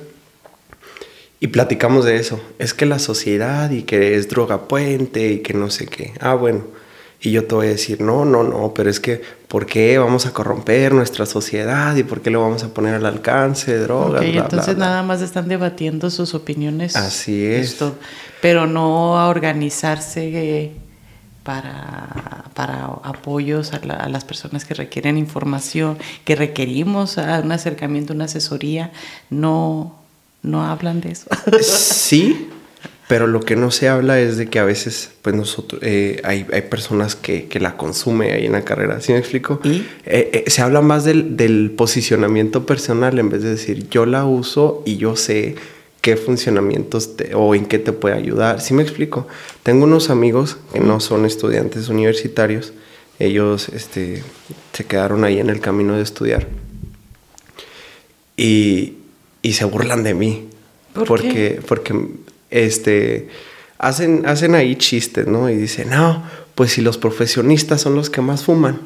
y 1.41 1.49
platicamos 1.49 2.05
de 2.05 2.17
eso. 2.17 2.41
Es 2.59 2.75
que 2.75 2.87
la 2.87 2.99
sociedad 2.99 3.71
y 3.71 3.83
que 3.83 4.17
es 4.17 4.29
droga 4.29 4.67
puente 4.69 5.31
y 5.31 5.39
que 5.41 5.55
no 5.55 5.71
sé 5.71 5.87
qué. 5.87 6.13
Ah, 6.21 6.35
bueno. 6.35 6.65
Y 7.21 7.33
yo 7.33 7.47
te 7.47 7.55
voy 7.55 7.67
a 7.67 7.71
decir, 7.71 8.01
no, 8.01 8.25
no, 8.25 8.45
no, 8.45 8.73
pero 8.75 8.89
es 8.89 9.01
que, 9.01 9.21
¿por 9.49 9.67
qué 9.67 9.99
vamos 9.99 10.27
a 10.27 10.33
corromper 10.33 10.95
nuestra 10.95 11.27
sociedad 11.27 11.97
y 11.97 12.05
por 12.05 12.21
qué 12.21 12.31
lo 12.31 12.41
vamos 12.41 12.63
a 12.63 12.73
poner 12.73 12.95
al 12.95 13.07
alcance 13.07 13.73
de 13.73 13.81
drogas? 13.81 14.23
entonces 14.23 14.77
nada 14.77 15.03
más 15.03 15.21
están 15.21 15.49
debatiendo 15.49 16.11
sus 16.11 16.35
opiniones. 16.35 16.95
Así 16.95 17.45
es. 17.45 17.77
pero 18.41 18.69
no 18.69 19.19
a 19.19 19.29
organizarse 19.29 20.71
para, 21.43 22.45
para 22.55 22.85
apoyos 23.03 23.73
a, 23.73 23.79
a, 23.79 24.09
las 24.09 24.25
personas 24.25 24.65
que 24.65 24.75
requieren 24.75 25.19
información, 25.19 25.99
que 26.25 26.37
requerimos 26.37 27.17
un 27.17 27.51
acercamiento, 27.51 28.13
una 28.13 28.27
asesoría. 28.27 28.93
No, 29.29 29.99
no 30.43 30.65
hablan 30.65 31.01
de 31.01 31.13
eso. 31.13 31.27
sí, 31.61 32.49
pero 33.09 33.27
lo 33.27 33.41
que 33.41 33.57
no 33.57 33.71
se 33.71 33.89
habla 33.89 34.21
es 34.21 34.37
de 34.37 34.49
que 34.49 34.59
a 34.59 34.65
veces 34.65 35.11
pues 35.23 35.35
nosotros, 35.35 35.81
eh, 35.83 36.21
hay, 36.25 36.47
hay, 36.53 36.63
personas 36.63 37.17
que, 37.17 37.49
que, 37.49 37.59
la 37.59 37.77
consumen 37.77 38.33
ahí 38.33 38.47
en 38.47 38.53
la 38.53 38.65
carrera. 38.65 39.01
¿Sí 39.01 39.13
me 39.13 39.19
explico? 39.19 39.61
¿Y? 39.65 39.87
Eh, 40.05 40.45
eh, 40.47 40.51
se 40.51 40.63
habla 40.63 40.83
más 40.83 41.05
del, 41.05 41.37
del, 41.37 41.71
posicionamiento 41.71 42.67
personal 42.67 43.19
en 43.19 43.31
vez 43.31 43.43
de 43.43 43.51
decir 43.51 43.89
yo 43.89 44.05
la 44.05 44.27
uso 44.27 44.83
y 44.85 44.97
yo 44.99 45.17
sé 45.17 45.57
qué 46.01 46.17
funcionamientos 46.17 47.11
o 47.35 47.55
en 47.55 47.67
qué 47.67 47.79
te 47.79 47.93
puede 47.93 48.15
ayudar. 48.15 48.61
¿Sí 48.61 48.75
me 48.75 48.83
explico? 48.83 49.27
Tengo 49.63 49.85
unos 49.85 50.11
amigos 50.11 50.59
que 50.73 50.81
no 50.81 51.01
son 51.01 51.25
estudiantes 51.25 51.89
universitarios. 51.89 52.73
Ellos 53.19 53.69
este, 53.71 54.23
se 54.73 54.85
quedaron 54.85 55.25
ahí 55.25 55.41
en 55.41 55.51
el 55.51 55.61
camino 55.61 55.97
de 55.97 56.03
estudiar. 56.03 56.47
Y, 58.37 58.95
y 59.43 59.53
se 59.55 59.65
burlan 59.65 60.03
de 60.03 60.15
mí. 60.15 60.49
porque, 61.07 61.61
porque 61.67 61.95
este, 62.51 63.29
hacen, 63.79 64.27
hacen 64.27 64.55
ahí 64.55 64.77
chistes, 64.77 65.27
¿no? 65.27 65.49
Y 65.49 65.57
dicen, 65.57 65.91
no, 65.91 66.23
pues 66.55 66.73
si 66.73 66.81
los 66.81 66.99
profesionistas 66.99 67.81
son 67.81 67.95
los 67.95 68.11
que 68.11 68.21
más 68.21 68.45
fuman, 68.45 68.81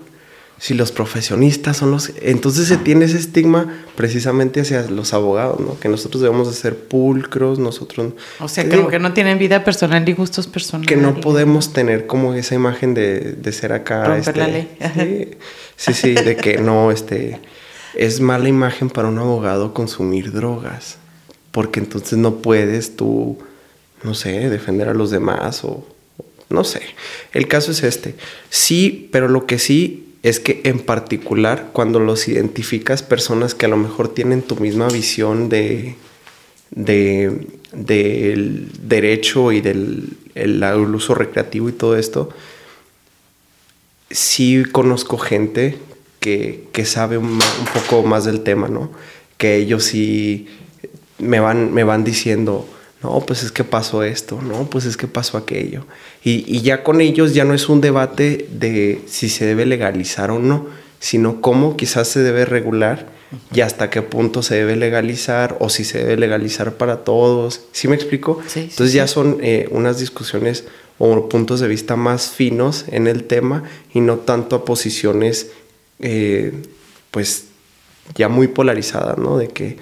si 0.58 0.74
los 0.74 0.92
profesionistas 0.92 1.78
son 1.78 1.90
los... 1.90 2.12
Entonces 2.22 2.68
se 2.68 2.76
tiene 2.76 3.06
ese 3.06 3.16
estigma 3.16 3.82
precisamente 3.96 4.60
hacia 4.60 4.82
los 4.82 5.12
abogados, 5.12 5.58
¿no? 5.58 5.80
Que 5.80 5.88
nosotros 5.88 6.22
debemos 6.22 6.48
de 6.48 6.54
ser 6.54 6.76
pulcros, 6.76 7.58
nosotros... 7.58 8.12
O 8.38 8.46
sea, 8.46 8.68
como 8.68 8.86
que 8.86 9.00
no 9.00 9.12
tienen 9.12 9.38
vida 9.38 9.64
personal 9.64 10.04
ni 10.04 10.12
gustos 10.12 10.46
personales. 10.46 10.88
Que 10.88 10.96
no 10.96 11.20
podemos 11.20 11.72
tener 11.72 12.06
como 12.06 12.34
esa 12.34 12.54
imagen 12.54 12.94
de, 12.94 13.32
de 13.32 13.52
ser 13.52 13.72
acá... 13.72 14.04
Romper 14.04 14.20
este, 14.20 14.38
la 14.38 14.46
ley. 14.46 15.36
Sí, 15.76 15.92
sí, 15.92 15.94
sí, 15.94 16.14
de 16.14 16.36
que 16.36 16.58
no, 16.58 16.92
este 16.92 17.40
es 17.94 18.20
mala 18.20 18.48
imagen 18.48 18.90
para 18.90 19.08
un 19.08 19.18
abogado 19.18 19.74
consumir 19.74 20.32
drogas, 20.32 20.98
porque 21.50 21.80
entonces 21.80 22.18
no 22.18 22.36
puedes 22.36 22.96
tú, 22.96 23.38
no 24.02 24.14
sé, 24.14 24.48
defender 24.48 24.88
a 24.88 24.94
los 24.94 25.10
demás 25.10 25.64
o 25.64 25.86
no 26.48 26.64
sé. 26.64 26.82
El 27.32 27.48
caso 27.48 27.72
es 27.72 27.82
este. 27.82 28.14
Sí, 28.50 29.08
pero 29.12 29.28
lo 29.28 29.46
que 29.46 29.58
sí 29.58 30.14
es 30.22 30.38
que 30.38 30.60
en 30.64 30.80
particular 30.80 31.70
cuando 31.72 31.98
los 31.98 32.28
identificas 32.28 33.02
personas 33.02 33.54
que 33.54 33.66
a 33.66 33.68
lo 33.68 33.76
mejor 33.76 34.08
tienen 34.08 34.42
tu 34.42 34.56
misma 34.56 34.88
visión 34.88 35.48
de, 35.48 35.96
de 36.70 37.48
del 37.72 38.68
derecho 38.82 39.50
y 39.50 39.60
del 39.60 40.16
el, 40.34 40.62
uso 40.94 41.14
recreativo 41.14 41.68
y 41.68 41.72
todo 41.72 41.96
esto, 41.96 42.30
sí 44.10 44.64
conozco 44.70 45.18
gente 45.18 45.78
que, 46.22 46.84
sabe 46.86 47.18
un, 47.18 47.38
poco 47.74 48.02
más 48.04 48.24
del 48.24 48.40
tema, 48.40 48.68
¿no? 48.68 48.90
Que 49.36 49.56
ellos 49.56 49.84
sí 49.84 50.46
me 51.18 51.40
van, 51.40 51.74
me 51.74 51.84
van 51.84 52.04
diciendo, 52.04 52.66
no, 53.02 53.20
pues 53.26 53.42
es 53.42 53.50
que 53.50 53.64
pasó 53.64 54.04
esto, 54.04 54.40
no, 54.40 54.70
pues 54.70 54.84
es 54.84 54.96
que 54.96 55.08
pasó 55.08 55.36
aquello. 55.36 55.84
Y, 56.22 56.62
ya 56.62 56.84
con 56.84 57.00
ellos 57.00 57.34
ya 57.34 57.44
no 57.44 57.52
es 57.52 57.68
un 57.68 57.80
debate 57.80 58.46
de 58.50 59.02
si 59.06 59.28
se 59.28 59.44
debe 59.44 59.66
legalizar 59.66 60.30
o 60.30 60.38
no, 60.38 60.68
sino 61.00 61.40
cómo 61.40 61.76
quizás 61.76 62.06
se 62.06 62.20
debe 62.20 62.44
regular 62.44 63.10
y 63.52 63.62
hasta 63.62 63.90
qué 63.90 64.02
punto 64.02 64.42
se 64.42 64.54
debe 64.54 64.76
legalizar 64.76 65.56
o 65.58 65.68
si 65.68 65.84
se 65.84 65.98
debe 65.98 66.16
legalizar 66.16 66.74
para 66.74 66.98
todos. 67.02 67.62
¿Sí 67.72 67.88
me 67.88 67.96
explico? 67.96 68.40
Entonces 68.54 68.92
ya 68.92 69.08
son 69.08 69.38
eh, 69.42 69.68
unas 69.72 69.98
discusiones 69.98 70.64
o 70.98 71.28
puntos 71.28 71.58
de 71.58 71.66
vista 71.66 71.96
más 71.96 72.30
finos 72.30 72.84
en 72.88 73.08
el 73.08 73.24
tema 73.24 73.64
y 73.92 74.00
no 74.00 74.18
tanto 74.18 74.54
a 74.54 74.64
posiciones 74.64 75.50
eh, 75.98 76.52
pues 77.10 77.46
ya 78.14 78.28
muy 78.28 78.48
polarizada, 78.48 79.16
¿no? 79.16 79.38
De 79.38 79.48
que 79.48 79.76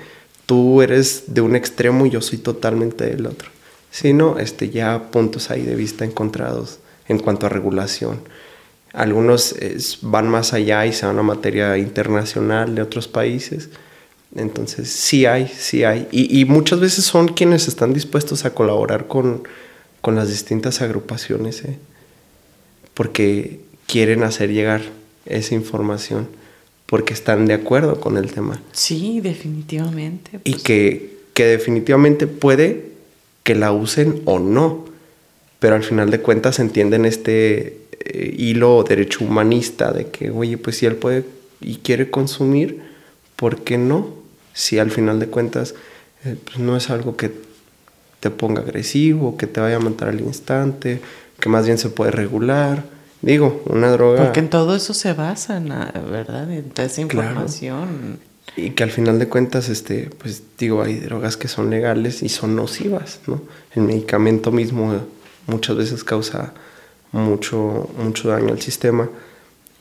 tú 0.46 0.82
eres 0.82 1.24
de 1.28 1.40
un 1.40 1.56
extremo 1.56 2.06
y 2.06 2.10
yo 2.10 2.20
soy 2.20 2.38
totalmente 2.38 3.04
del 3.06 3.26
otro. 3.26 3.50
Sino 3.90 4.38
este, 4.38 4.70
ya 4.70 5.10
puntos 5.10 5.50
ahí 5.50 5.62
de 5.62 5.74
vista 5.74 6.04
encontrados 6.04 6.78
en 7.08 7.18
cuanto 7.18 7.46
a 7.46 7.48
regulación. 7.48 8.20
Algunos 8.92 9.54
van 10.02 10.28
más 10.28 10.52
allá 10.52 10.86
y 10.86 10.92
se 10.92 11.06
van 11.06 11.18
a 11.18 11.22
materia 11.22 11.78
internacional 11.78 12.74
de 12.74 12.82
otros 12.82 13.08
países. 13.08 13.68
Entonces, 14.34 14.88
sí 14.90 15.26
hay, 15.26 15.48
sí 15.48 15.84
hay. 15.84 16.08
Y, 16.12 16.44
muchas 16.44 16.80
veces 16.80 17.04
son 17.04 17.28
quienes 17.28 17.66
están 17.68 17.92
dispuestos 17.92 18.44
a 18.44 18.54
colaborar 18.54 19.08
con, 19.08 19.42
con 20.00 20.14
las 20.14 20.28
distintas 20.28 20.82
agrupaciones, 20.82 21.64
¿eh? 21.64 21.78
porque 22.94 23.60
quieren 23.86 24.22
hacer 24.22 24.52
llegar 24.52 24.82
esa 25.26 25.54
información 25.54 26.28
porque 26.86 27.12
están 27.12 27.46
de 27.46 27.54
acuerdo 27.54 28.00
con 28.00 28.16
el 28.16 28.32
tema. 28.32 28.60
Sí, 28.72 29.20
definitivamente. 29.20 30.40
Y 30.44 30.52
pues. 30.52 30.62
que, 30.64 31.18
que 31.34 31.44
definitivamente 31.44 32.26
puede 32.26 32.90
que 33.44 33.54
la 33.54 33.72
usen 33.72 34.22
o 34.24 34.38
no, 34.38 34.86
pero 35.60 35.76
al 35.76 35.84
final 35.84 36.10
de 36.10 36.20
cuentas 36.20 36.58
entienden 36.58 37.04
este 37.04 37.78
eh, 38.00 38.34
hilo 38.36 38.82
derecho 38.82 39.24
humanista 39.24 39.92
de 39.92 40.06
que, 40.06 40.30
oye, 40.30 40.58
pues 40.58 40.78
si 40.78 40.86
él 40.86 40.96
puede 40.96 41.24
y 41.60 41.76
quiere 41.76 42.10
consumir, 42.10 42.82
¿por 43.36 43.62
qué 43.62 43.78
no? 43.78 44.14
Si 44.52 44.78
al 44.78 44.90
final 44.90 45.20
de 45.20 45.26
cuentas 45.26 45.74
eh, 46.24 46.36
pues 46.44 46.58
no 46.58 46.76
es 46.76 46.90
algo 46.90 47.16
que 47.16 47.30
te 48.20 48.30
ponga 48.30 48.62
agresivo, 48.62 49.36
que 49.36 49.46
te 49.46 49.60
vaya 49.60 49.76
a 49.76 49.80
matar 49.80 50.08
al 50.08 50.20
instante, 50.20 51.00
que 51.38 51.48
más 51.48 51.66
bien 51.66 51.78
se 51.78 51.88
puede 51.88 52.10
regular. 52.10 52.84
Digo, 53.22 53.62
una 53.66 53.90
droga... 53.90 54.24
Porque 54.24 54.40
en 54.40 54.48
todo 54.48 54.74
eso 54.74 54.94
se 54.94 55.12
basa, 55.12 55.60
¿verdad? 55.60 56.50
En 56.50 56.70
toda 56.70 56.86
esa 56.86 57.00
información. 57.02 58.18
Y 58.56 58.70
que 58.70 58.82
al 58.82 58.90
final 58.90 59.18
de 59.18 59.28
cuentas, 59.28 59.68
este, 59.68 60.10
pues 60.18 60.42
digo, 60.58 60.82
hay 60.82 60.98
drogas 60.98 61.36
que 61.36 61.46
son 61.46 61.70
legales 61.70 62.22
y 62.22 62.28
son 62.28 62.56
nocivas, 62.56 63.20
¿no? 63.26 63.42
El 63.74 63.82
medicamento 63.82 64.50
mismo 64.50 64.94
muchas 65.46 65.76
veces 65.76 66.02
causa 66.02 66.52
mucho, 67.12 67.90
mucho 67.98 68.28
daño 68.28 68.52
al 68.52 68.60
sistema. 68.60 69.08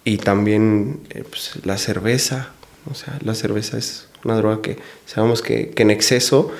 Y 0.03 0.17
también 0.17 1.01
eh, 1.09 1.23
pues, 1.27 1.53
la 1.63 1.77
cerveza, 1.77 2.49
o 2.89 2.95
sea, 2.95 3.17
la 3.23 3.35
cerveza 3.35 3.77
es 3.77 4.07
una 4.23 4.35
droga 4.35 4.61
que 4.61 4.77
sabemos 5.05 5.41
que, 5.41 5.69
que 5.69 5.83
en 5.83 5.91
exceso 5.91 6.51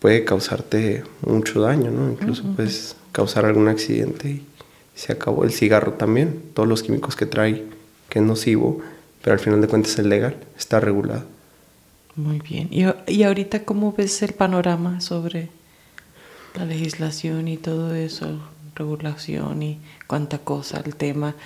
puede 0.00 0.24
causarte 0.24 1.02
mucho 1.22 1.60
daño, 1.60 1.90
¿no? 1.90 2.10
Incluso 2.10 2.44
puedes 2.54 2.96
causar 3.12 3.44
algún 3.44 3.68
accidente 3.68 4.28
y 4.28 4.46
se 4.96 5.12
acabó 5.12 5.44
el 5.44 5.52
cigarro 5.52 5.92
también, 5.92 6.42
todos 6.54 6.68
los 6.68 6.82
químicos 6.82 7.14
que 7.14 7.26
trae, 7.26 7.62
que 8.08 8.18
es 8.18 8.24
nocivo, 8.24 8.80
pero 9.22 9.34
al 9.34 9.40
final 9.40 9.60
de 9.60 9.68
cuentas 9.68 9.98
es 9.98 10.06
legal, 10.06 10.36
está 10.58 10.80
regulado. 10.80 11.24
Muy 12.16 12.40
bien. 12.40 12.68
¿Y, 12.72 12.86
y 13.06 13.22
ahorita 13.22 13.64
cómo 13.64 13.92
ves 13.92 14.22
el 14.22 14.32
panorama 14.32 15.02
sobre 15.02 15.50
la 16.54 16.64
legislación 16.64 17.46
y 17.46 17.58
todo 17.58 17.94
eso, 17.94 18.40
regulación 18.74 19.62
y 19.62 19.78
cuánta 20.06 20.38
cosa, 20.38 20.82
el 20.84 20.96
tema? 20.96 21.36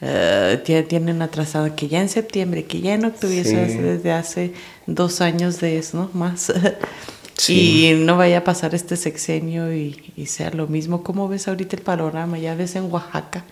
Uh, 0.00 0.58
tienen 0.62 1.22
atrasado 1.22 1.74
que 1.74 1.88
ya 1.88 2.00
en 2.00 2.08
septiembre, 2.08 2.66
que 2.66 2.80
ya 2.80 2.94
en 2.94 3.04
octubre, 3.04 3.42
desde 3.42 4.12
hace 4.12 4.52
dos 4.86 5.20
años 5.20 5.58
de 5.58 5.78
eso, 5.78 5.96
¿no? 5.96 6.10
Más. 6.12 6.52
Y 7.46 7.94
no 7.96 8.16
vaya 8.16 8.38
a 8.38 8.44
pasar 8.44 8.74
este 8.74 8.96
sexenio 8.96 9.72
y, 9.72 10.26
sea 10.26 10.50
lo 10.50 10.66
mismo. 10.66 11.02
¿Cómo 11.02 11.28
ves 11.28 11.46
ahorita 11.46 11.76
el 11.76 11.82
panorama? 11.82 12.38
Ya 12.38 12.54
ves 12.54 12.74
en 12.74 12.90
Oaxaca. 12.92 13.44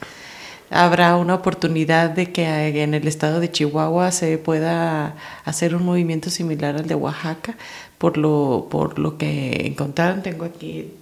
Habrá 0.71 1.17
una 1.17 1.35
oportunidad 1.35 2.11
de 2.11 2.33
que 2.33 2.83
en 2.83 2.95
el 2.95 3.07
estado 3.07 3.39
de 3.39 3.53
Chihuahua 3.53 4.11
se 4.11 4.39
pueda 4.39 5.15
hacer 5.45 5.77
un 5.77 5.85
movimiento 5.85 6.31
similar 6.31 6.77
al 6.77 6.89
de 6.89 6.97
Oaxaca. 6.97 7.57
Por 7.99 8.19
lo, 8.19 8.67
por 8.71 8.99
lo 8.99 9.17
que 9.17 9.67
encontraron, 9.67 10.23
tengo 10.23 10.45
aquí, 10.45 10.93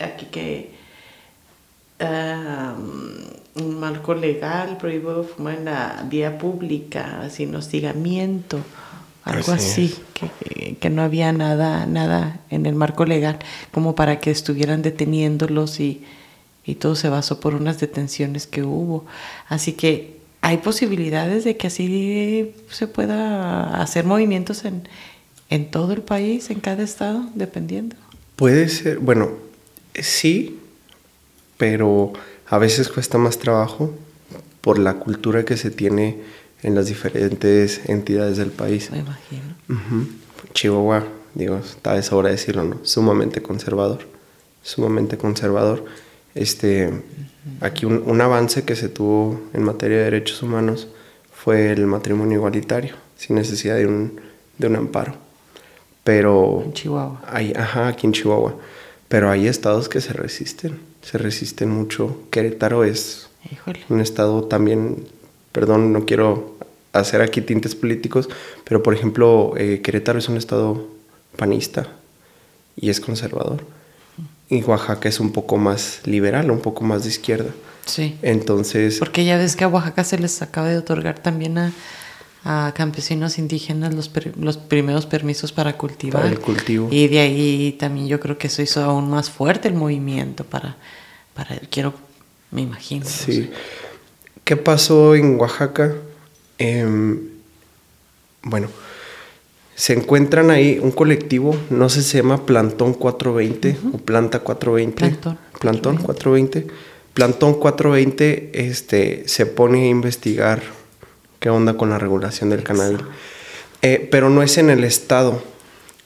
aquí 0.00 0.26
que 0.26 0.74
un 3.56 3.80
marco 3.80 4.14
legal 4.14 4.76
prohíbe 4.76 5.22
fumar 5.22 5.54
en 5.54 5.64
la 5.64 6.04
vía 6.08 6.36
pública 6.36 7.30
sin 7.30 7.54
hostigamiento 7.54 8.58
algo 9.24 9.52
así, 9.52 9.94
que, 10.12 10.76
que, 10.76 10.90
no 10.90 11.02
había 11.02 11.32
nada, 11.32 11.86
nada 11.86 12.40
en 12.50 12.66
el 12.66 12.74
marco 12.74 13.06
legal 13.06 13.38
como 13.72 13.94
para 13.94 14.20
que 14.20 14.30
estuvieran 14.30 14.82
deteniéndolos 14.82 15.80
y, 15.80 16.04
y 16.64 16.74
todo 16.76 16.94
se 16.94 17.08
basó 17.08 17.40
por 17.40 17.54
unas 17.54 17.80
detenciones 17.80 18.46
que 18.46 18.62
hubo. 18.62 19.06
Así 19.48 19.72
que 19.72 20.18
hay 20.42 20.58
posibilidades 20.58 21.44
de 21.44 21.56
que 21.56 21.68
así 21.68 22.54
se 22.68 22.86
pueda 22.86 23.80
hacer 23.80 24.04
movimientos 24.04 24.66
en, 24.66 24.86
en 25.48 25.70
todo 25.70 25.94
el 25.94 26.02
país, 26.02 26.50
en 26.50 26.60
cada 26.60 26.82
estado, 26.82 27.24
dependiendo. 27.34 27.96
Puede 28.36 28.68
ser, 28.68 28.98
bueno, 28.98 29.30
sí, 29.94 30.58
pero 31.56 32.12
a 32.46 32.58
veces 32.58 32.88
cuesta 32.88 33.16
más 33.16 33.38
trabajo 33.38 33.94
por 34.60 34.78
la 34.78 34.94
cultura 34.94 35.44
que 35.44 35.56
se 35.56 35.70
tiene 35.70 36.18
en 36.64 36.74
las 36.74 36.86
diferentes 36.86 37.88
entidades 37.88 38.36
del 38.36 38.50
país. 38.50 38.90
Me 38.90 38.98
imagino. 38.98 40.08
Chihuahua, 40.52 41.06
digo, 41.34 41.58
está 41.58 41.94
de 41.94 42.02
sobra 42.02 42.30
decirlo, 42.30 42.64
¿no? 42.64 42.80
Sumamente 42.82 43.40
conservador, 43.40 44.00
sumamente 44.62 45.16
conservador. 45.16 45.84
Este, 46.34 46.90
Aquí 47.60 47.84
un, 47.84 48.02
un, 48.06 48.20
avance 48.20 48.64
que 48.64 48.74
se 48.74 48.88
tuvo 48.88 49.40
en 49.52 49.62
materia 49.62 49.98
de 49.98 50.04
derechos 50.04 50.42
humanos 50.42 50.88
fue 51.32 51.72
el 51.72 51.86
matrimonio 51.86 52.38
igualitario, 52.38 52.94
sin 53.16 53.36
necesidad 53.36 53.76
de 53.76 53.86
un, 53.86 54.18
de 54.56 54.66
un 54.66 54.76
amparo. 54.76 55.14
Pero... 56.04 56.62
En 56.64 56.72
Chihuahua. 56.72 57.22
Hay, 57.26 57.52
ajá, 57.52 57.88
aquí 57.88 58.06
en 58.06 58.14
Chihuahua. 58.14 58.56
Pero 59.08 59.30
hay 59.30 59.46
estados 59.46 59.90
que 59.90 60.00
se 60.00 60.14
resisten, 60.14 60.80
se 61.02 61.18
resisten 61.18 61.70
mucho. 61.70 62.16
Querétaro 62.30 62.84
es 62.84 63.28
un 63.90 64.00
estado 64.00 64.44
también, 64.44 65.06
perdón, 65.54 65.92
no 65.92 66.04
quiero 66.04 66.56
hacer 66.92 67.22
aquí 67.22 67.40
tintes 67.40 67.76
políticos, 67.76 68.28
pero 68.64 68.82
por 68.82 68.92
ejemplo, 68.92 69.54
eh, 69.56 69.80
Querétaro 69.82 70.18
es 70.18 70.28
un 70.28 70.36
estado 70.36 70.88
panista 71.36 71.86
y 72.76 72.90
es 72.90 73.00
conservador. 73.00 73.64
Y 74.50 74.62
Oaxaca 74.64 75.08
es 75.08 75.20
un 75.20 75.32
poco 75.32 75.56
más 75.56 76.00
liberal, 76.04 76.50
un 76.50 76.60
poco 76.60 76.82
más 76.82 77.04
de 77.04 77.10
izquierda. 77.10 77.50
Sí. 77.86 78.18
Entonces. 78.22 78.98
Porque 78.98 79.24
ya 79.24 79.38
ves 79.38 79.54
que 79.54 79.62
a 79.62 79.68
Oaxaca 79.68 80.02
se 80.02 80.18
les 80.18 80.42
acaba 80.42 80.68
de 80.68 80.76
otorgar 80.76 81.20
también 81.20 81.56
a, 81.56 81.72
a 82.42 82.72
campesinos 82.74 83.38
indígenas 83.38 83.94
los, 83.94 84.10
los 84.36 84.56
primeros 84.56 85.06
permisos 85.06 85.52
para 85.52 85.76
cultivar. 85.78 86.22
Para 86.22 86.34
el 86.34 86.40
cultivo. 86.40 86.88
Y 86.90 87.06
de 87.06 87.20
ahí 87.20 87.76
también 87.78 88.08
yo 88.08 88.18
creo 88.18 88.38
que 88.38 88.48
eso 88.48 88.60
hizo 88.60 88.82
aún 88.82 89.08
más 89.08 89.30
fuerte 89.30 89.68
el 89.68 89.74
movimiento 89.74 90.42
para. 90.42 90.76
para 91.32 91.60
quiero. 91.70 91.94
Me 92.50 92.62
imagino. 92.62 93.06
Sí. 93.06 93.50
¿Qué 94.44 94.56
pasó 94.56 95.14
en 95.14 95.40
Oaxaca? 95.40 95.94
Em, 96.58 97.18
bueno, 98.42 98.68
se 99.74 99.94
encuentran 99.94 100.50
ahí 100.50 100.78
un 100.80 100.92
colectivo, 100.92 101.56
no 101.70 101.88
sé 101.88 102.02
si 102.02 102.10
se 102.10 102.18
llama 102.18 102.44
Plantón 102.44 102.92
420 102.92 103.76
o 103.94 103.98
Planta 103.98 104.40
420. 104.40 105.00
Plantón. 105.00 105.38
Plantón 105.58 105.96
420. 105.96 106.66
Plantón 107.14 107.54
420 107.54 108.50
este, 108.52 109.22
se 109.26 109.46
pone 109.46 109.84
a 109.84 109.88
investigar 109.88 110.62
qué 111.40 111.48
onda 111.48 111.76
con 111.76 111.88
la 111.88 111.98
regulación 111.98 112.50
del 112.50 112.62
canal. 112.62 113.02
Eh, 113.80 114.08
pero 114.10 114.28
no 114.28 114.42
es 114.42 114.58
en 114.58 114.68
el 114.68 114.84
estado, 114.84 115.42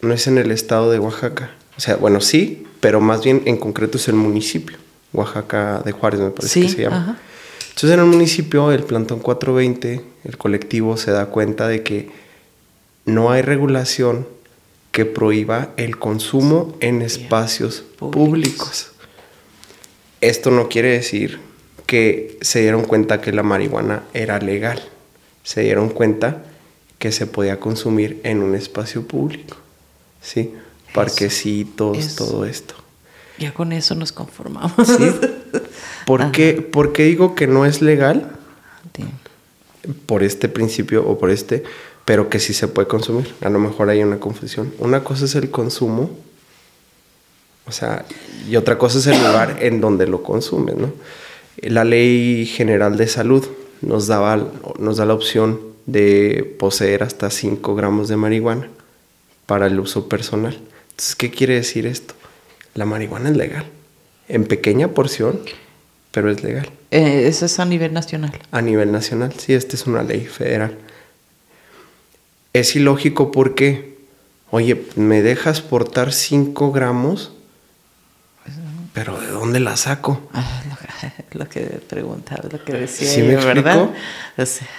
no 0.00 0.14
es 0.14 0.28
en 0.28 0.38
el 0.38 0.52
estado 0.52 0.92
de 0.92 1.00
Oaxaca. 1.00 1.50
O 1.76 1.80
sea, 1.80 1.96
bueno, 1.96 2.20
sí, 2.20 2.66
pero 2.80 3.00
más 3.00 3.24
bien 3.24 3.42
en 3.46 3.56
concreto 3.56 3.98
es 3.98 4.06
el 4.06 4.14
municipio. 4.14 4.76
Oaxaca 5.12 5.82
de 5.84 5.92
Juárez 5.92 6.20
me 6.20 6.30
parece 6.30 6.62
que 6.62 6.68
se 6.68 6.82
llama. 6.82 6.96
Ajá. 6.96 7.18
Entonces 7.78 7.94
en 7.94 8.00
el 8.00 8.10
municipio, 8.10 8.72
el 8.72 8.82
Plantón 8.82 9.20
420, 9.20 10.00
el 10.24 10.36
colectivo 10.36 10.96
se 10.96 11.12
da 11.12 11.26
cuenta 11.26 11.68
de 11.68 11.84
que 11.84 12.10
no 13.04 13.30
hay 13.30 13.42
regulación 13.42 14.26
que 14.90 15.04
prohíba 15.04 15.70
el 15.76 15.96
consumo 15.96 16.76
en 16.80 17.02
espacios 17.02 17.84
públicos. 17.96 18.90
Esto 20.20 20.50
no 20.50 20.68
quiere 20.68 20.88
decir 20.88 21.38
que 21.86 22.36
se 22.40 22.62
dieron 22.62 22.82
cuenta 22.82 23.20
que 23.20 23.30
la 23.30 23.44
marihuana 23.44 24.02
era 24.12 24.40
legal. 24.40 24.82
Se 25.44 25.60
dieron 25.60 25.88
cuenta 25.88 26.42
que 26.98 27.12
se 27.12 27.28
podía 27.28 27.60
consumir 27.60 28.20
en 28.24 28.42
un 28.42 28.56
espacio 28.56 29.06
público. 29.06 29.56
¿Sí? 30.20 30.52
Parquecitos, 30.92 32.16
todo 32.16 32.44
esto. 32.44 32.74
Ya 33.38 33.52
con 33.52 33.72
eso 33.72 33.94
nos 33.94 34.12
conformamos. 34.12 34.86
¿Sí? 34.86 35.10
¿Por, 36.06 36.32
qué, 36.32 37.04
digo 37.04 37.34
que 37.34 37.46
no 37.46 37.66
es 37.66 37.82
legal? 37.82 38.30
Por 40.06 40.22
este 40.22 40.48
principio 40.48 41.06
o 41.06 41.18
por 41.18 41.30
este, 41.30 41.62
pero 42.04 42.28
que 42.28 42.40
sí 42.40 42.52
se 42.52 42.68
puede 42.68 42.88
consumir. 42.88 43.34
A 43.42 43.48
lo 43.48 43.58
mejor 43.58 43.90
hay 43.90 44.02
una 44.02 44.18
confusión. 44.18 44.72
Una 44.78 45.04
cosa 45.04 45.26
es 45.26 45.34
el 45.34 45.50
consumo, 45.50 46.10
o 47.66 47.72
sea, 47.72 48.06
y 48.48 48.56
otra 48.56 48.78
cosa 48.78 48.98
es 48.98 49.06
el 49.06 49.18
lugar 49.26 49.58
en 49.60 49.80
donde 49.80 50.06
lo 50.06 50.22
consumen, 50.22 50.80
¿no? 50.80 50.92
La 51.62 51.84
ley 51.84 52.46
general 52.46 52.96
de 52.96 53.08
salud 53.08 53.46
nos, 53.82 54.06
daba, 54.06 54.48
nos 54.78 54.96
da 54.96 55.04
la 55.04 55.14
opción 55.14 55.60
de 55.86 56.56
poseer 56.58 57.02
hasta 57.02 57.30
5 57.30 57.74
gramos 57.74 58.08
de 58.08 58.16
marihuana 58.16 58.68
para 59.46 59.66
el 59.66 59.78
uso 59.80 60.08
personal. 60.08 60.58
Entonces, 60.90 61.16
¿qué 61.16 61.30
quiere 61.30 61.54
decir 61.54 61.86
esto? 61.86 62.14
La 62.78 62.84
marihuana 62.84 63.30
es 63.30 63.36
legal, 63.36 63.66
en 64.28 64.44
pequeña 64.44 64.88
porción 64.88 65.40
pero 66.10 66.30
es 66.30 66.42
legal. 66.42 66.68
Eh, 66.90 67.28
eso 67.28 67.46
es 67.46 67.58
a 67.60 67.64
nivel 67.64 67.92
nacional. 67.92 68.32
A 68.50 68.60
nivel 68.60 68.90
nacional, 68.90 69.34
sí, 69.38 69.52
esta 69.52 69.76
es 69.76 69.86
una 69.86 70.02
ley 70.02 70.26
federal. 70.26 70.76
Es 72.52 72.74
ilógico 72.76 73.30
porque, 73.30 73.98
oye, 74.50 74.84
me 74.96 75.22
dejas 75.22 75.60
portar 75.60 76.12
5 76.12 76.72
gramos, 76.72 77.32
pero 78.94 79.20
¿de 79.20 79.28
dónde 79.28 79.60
la 79.60 79.76
saco? 79.76 80.28
Ah, 80.32 80.62
lo 81.32 81.48
que 81.48 81.60
preguntaba, 81.88 82.48
lo 82.50 82.64
que 82.64 82.72
decía 82.72 83.08
¿Sí 83.08 83.22
me 83.22 83.36
¿verdad? 83.36 83.90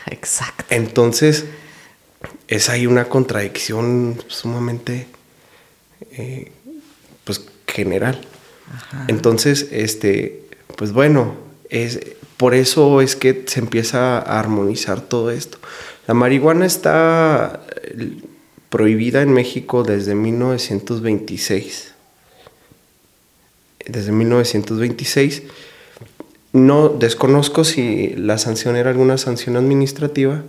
exacto. 0.07 0.65
Entonces, 0.69 1.45
es 2.47 2.69
ahí 2.69 2.87
una 2.87 3.05
contradicción 3.05 4.21
sumamente, 4.27 5.07
eh, 6.11 6.51
general. 7.73 8.19
Entonces, 9.07 9.67
este, 9.71 10.43
pues 10.77 10.91
bueno, 10.91 11.35
es, 11.69 11.99
por 12.37 12.53
eso 12.53 13.01
es 13.01 13.15
que 13.15 13.43
se 13.47 13.59
empieza 13.59 14.17
a 14.17 14.39
armonizar 14.39 15.01
todo 15.01 15.31
esto. 15.31 15.57
La 16.07 16.13
marihuana 16.13 16.65
está 16.65 17.65
eh, 17.83 18.17
prohibida 18.69 19.21
en 19.21 19.33
México 19.33 19.83
desde 19.83 20.15
1926. 20.15 21.93
Desde 23.85 24.11
1926. 24.11 25.43
No 26.53 26.89
desconozco 26.89 27.63
si 27.63 28.15
la 28.15 28.37
sanción 28.37 28.75
era 28.75 28.89
alguna 28.89 29.17
sanción 29.17 29.55
administrativa, 29.55 30.43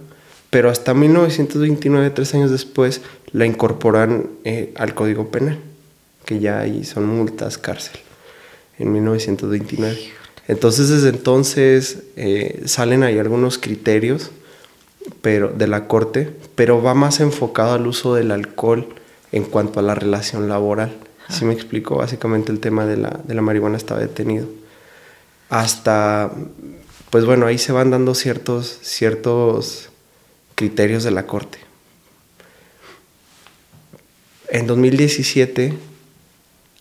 pero 0.48 0.70
hasta 0.70 0.94
1929, 0.94 2.10
tres 2.10 2.34
años 2.34 2.50
después, 2.50 3.02
la 3.32 3.46
incorporan 3.46 4.30
eh, 4.44 4.72
al 4.76 4.94
Código 4.94 5.30
Penal, 5.30 5.58
que 6.30 6.38
ya 6.38 6.60
ahí 6.60 6.84
son 6.84 7.06
multas, 7.06 7.58
cárcel, 7.58 7.98
en 8.78 8.92
1929. 8.92 9.98
Entonces, 10.46 10.88
desde 10.88 11.08
entonces 11.08 12.04
eh, 12.14 12.62
salen 12.66 13.02
ahí 13.02 13.18
algunos 13.18 13.58
criterios 13.58 14.30
pero, 15.22 15.48
de 15.48 15.66
la 15.66 15.88
Corte, 15.88 16.32
pero 16.54 16.80
va 16.80 16.94
más 16.94 17.18
enfocado 17.18 17.72
al 17.72 17.84
uso 17.88 18.14
del 18.14 18.30
alcohol 18.30 18.94
en 19.32 19.42
cuanto 19.42 19.80
a 19.80 19.82
la 19.82 19.96
relación 19.96 20.48
laboral. 20.48 20.96
Si 21.28 21.44
me 21.44 21.52
explico, 21.52 21.96
básicamente 21.96 22.52
el 22.52 22.60
tema 22.60 22.86
de 22.86 22.96
la, 22.96 23.20
de 23.24 23.34
la 23.34 23.42
marihuana 23.42 23.76
estaba 23.76 23.98
detenido. 23.98 24.46
Hasta, 25.48 26.30
pues 27.10 27.24
bueno, 27.24 27.46
ahí 27.46 27.58
se 27.58 27.72
van 27.72 27.90
dando 27.90 28.14
ciertos, 28.14 28.78
ciertos 28.82 29.88
criterios 30.54 31.02
de 31.02 31.10
la 31.10 31.26
Corte. 31.26 31.58
En 34.48 34.68
2017, 34.68 35.89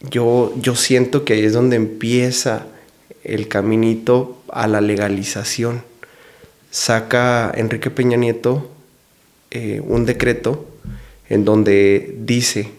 yo, 0.01 0.53
yo 0.57 0.75
siento 0.75 1.25
que 1.25 1.33
ahí 1.33 1.45
es 1.45 1.53
donde 1.53 1.75
empieza 1.75 2.67
el 3.23 3.47
caminito 3.47 4.41
a 4.51 4.67
la 4.67 4.81
legalización 4.81 5.83
saca 6.71 7.51
Enrique 7.55 7.89
Peña 7.89 8.17
Nieto 8.17 8.69
eh, 9.51 9.81
un 9.83 10.05
decreto 10.05 10.67
en 11.27 11.45
donde 11.45 12.15
dice 12.19 12.69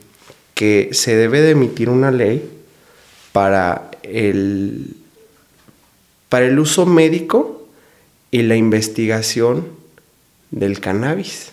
que 0.55 0.91
se 0.93 1.17
debe 1.17 1.41
de 1.41 1.51
emitir 1.51 1.89
una 1.89 2.11
ley 2.11 2.49
para 3.33 3.91
el, 4.03 4.97
para 6.29 6.47
el 6.47 6.59
uso 6.59 6.87
médico 6.87 7.67
y 8.31 8.43
la 8.43 8.57
investigación 8.57 9.69
del 10.51 10.81
cannabis. 10.81 11.53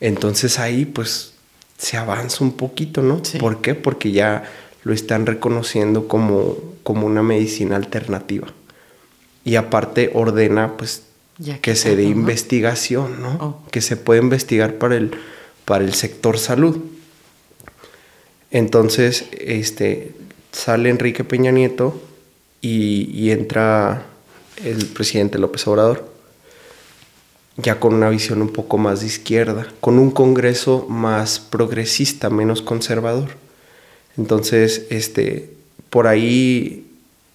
Entonces 0.00 0.58
ahí 0.58 0.84
pues 0.84 1.33
se 1.78 1.96
avanza 1.96 2.44
un 2.44 2.52
poquito, 2.52 3.02
¿no? 3.02 3.20
¿Por 3.38 3.60
qué? 3.60 3.74
Porque 3.74 4.12
ya 4.12 4.44
lo 4.84 4.92
están 4.92 5.26
reconociendo 5.26 6.08
como, 6.08 6.56
como 6.82 7.06
una 7.06 7.22
medicina 7.22 7.76
alternativa 7.76 8.48
y 9.44 9.56
aparte 9.56 10.10
ordena 10.14 10.76
pues 10.76 11.02
que, 11.60 11.74
se 11.76 11.96
dé 11.96 12.04
investigación, 12.04 13.20
¿no? 13.20 13.38
Oh. 13.40 13.70
Que 13.70 13.80
se 13.80 13.96
puede 13.96 14.20
investigar 14.20 14.74
para 14.76 14.96
el, 14.96 15.12
para 15.64 15.84
el 15.84 15.94
sector 15.94 16.38
salud. 16.38 16.78
Entonces, 18.50 19.26
este, 19.32 20.14
sale 20.52 20.88
Enrique 20.88 21.24
Peña 21.24 21.50
Nieto 21.50 22.00
y, 22.60 23.10
y 23.12 23.32
entra 23.32 24.06
el 24.64 24.86
presidente 24.86 25.38
López 25.38 25.66
Obrador, 25.66 26.13
ya 27.56 27.78
con 27.78 27.94
una 27.94 28.08
visión 28.08 28.42
un 28.42 28.48
poco 28.48 28.78
más 28.78 29.00
de 29.00 29.06
izquierda, 29.06 29.68
con 29.80 29.98
un 29.98 30.10
Congreso 30.10 30.86
más 30.88 31.38
progresista, 31.38 32.30
menos 32.30 32.62
conservador. 32.62 33.36
Entonces, 34.16 34.86
este, 34.90 35.50
por 35.90 36.06
ahí 36.06 36.90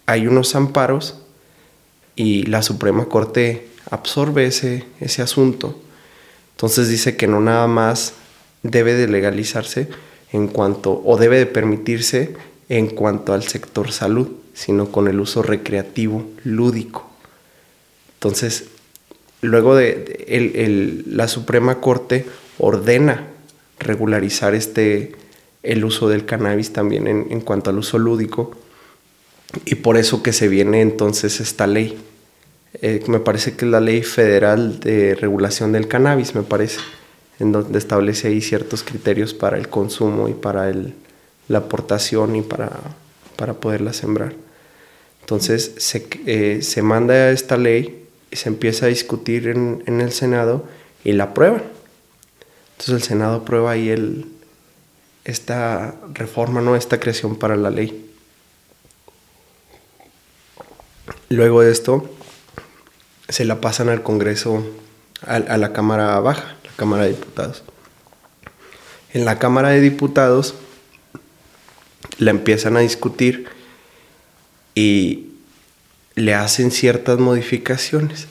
hay 0.05 0.27
unos 0.27 0.55
amparos 0.55 1.21
y 2.15 2.43
la 2.43 2.61
Suprema 2.61 3.05
Corte 3.05 3.69
absorbe 3.89 4.45
ese, 4.45 4.85
ese 4.99 5.21
asunto. 5.21 5.79
Entonces 6.51 6.89
dice 6.89 7.15
que 7.15 7.27
no 7.27 7.39
nada 7.39 7.67
más 7.67 8.13
debe 8.63 8.93
de 8.95 9.07
legalizarse 9.07 9.87
en 10.31 10.47
cuanto, 10.47 11.01
o 11.05 11.17
debe 11.17 11.37
de 11.37 11.45
permitirse 11.45 12.35
en 12.67 12.87
cuanto 12.87 13.33
al 13.33 13.43
sector 13.43 13.91
salud, 13.91 14.29
sino 14.53 14.91
con 14.91 15.07
el 15.07 15.19
uso 15.19 15.41
recreativo, 15.41 16.25
lúdico. 16.43 17.09
Entonces, 18.15 18.65
luego 19.41 19.75
de, 19.75 21.03
la 21.07 21.27
Suprema 21.27 21.79
Corte 21.79 22.25
ordena 22.57 23.27
regularizar 23.79 24.55
este, 24.55 25.13
el 25.63 25.85
uso 25.85 26.09
del 26.09 26.25
cannabis 26.25 26.73
también 26.73 27.07
en, 27.07 27.27
en 27.29 27.41
cuanto 27.41 27.69
al 27.69 27.77
uso 27.77 27.97
lúdico, 27.97 28.51
y 29.65 29.75
por 29.75 29.97
eso 29.97 30.21
que 30.21 30.33
se 30.33 30.47
viene 30.47 30.81
entonces 30.81 31.39
esta 31.39 31.65
ley 31.65 31.97
eh, 32.81 33.03
me 33.07 33.19
parece 33.19 33.55
que 33.55 33.65
es 33.65 33.71
la 33.71 33.81
ley 33.81 34.03
federal 34.03 34.79
de 34.79 35.15
regulación 35.15 35.71
del 35.71 35.87
cannabis, 35.87 36.35
me 36.35 36.43
parece, 36.43 36.79
en 37.39 37.51
donde 37.51 37.79
establece 37.79 38.27
ahí 38.27 38.41
ciertos 38.41 38.83
criterios 38.83 39.33
para 39.33 39.57
el 39.57 39.69
consumo 39.69 40.29
y 40.29 40.33
para 40.33 40.69
el, 40.69 40.93
la 41.47 41.59
aportación 41.59 42.35
y 42.35 42.41
para, 42.41 42.71
para 43.35 43.53
poderla 43.53 43.91
sembrar. 43.93 44.33
Entonces 45.21 45.73
se, 45.77 46.07
eh, 46.25 46.61
se 46.61 46.81
manda 46.81 47.31
esta 47.31 47.57
ley 47.57 48.05
se 48.31 48.49
empieza 48.49 48.85
a 48.85 48.89
discutir 48.89 49.47
en, 49.47 49.83
en, 49.85 50.01
el 50.01 50.11
Senado 50.11 50.65
y 51.03 51.13
la 51.13 51.25
aprueban. 51.25 51.63
Entonces 52.71 52.95
el 52.95 53.03
Senado 53.03 53.37
aprueba 53.37 53.71
ahí 53.71 53.89
el, 53.89 54.25
esta 55.25 55.95
reforma, 56.13 56.61
¿no? 56.61 56.75
esta 56.75 56.99
creación 56.99 57.35
para 57.35 57.55
la 57.55 57.69
ley. 57.69 58.09
Luego 61.29 61.61
de 61.61 61.71
esto, 61.71 62.09
se 63.27 63.45
la 63.45 63.61
pasan 63.61 63.89
al 63.89 64.01
Congreso, 64.01 64.65
a, 65.21 65.39
la 65.39 65.73
Cámara 65.73 66.19
Baja, 66.19 66.55
la 66.63 66.71
Cámara 66.75 67.03
de 67.03 67.09
Diputados. 67.09 67.63
En 69.13 69.25
la 69.25 69.37
Cámara 69.37 69.69
de 69.69 69.81
Diputados 69.81 70.55
la 72.17 72.31
empiezan 72.31 72.77
a 72.77 72.79
discutir 72.79 73.47
y 74.73 75.28
le 76.19 76.33
hacen 76.33 76.71
ciertas 76.71 77.19
modificaciones. 77.19 78.27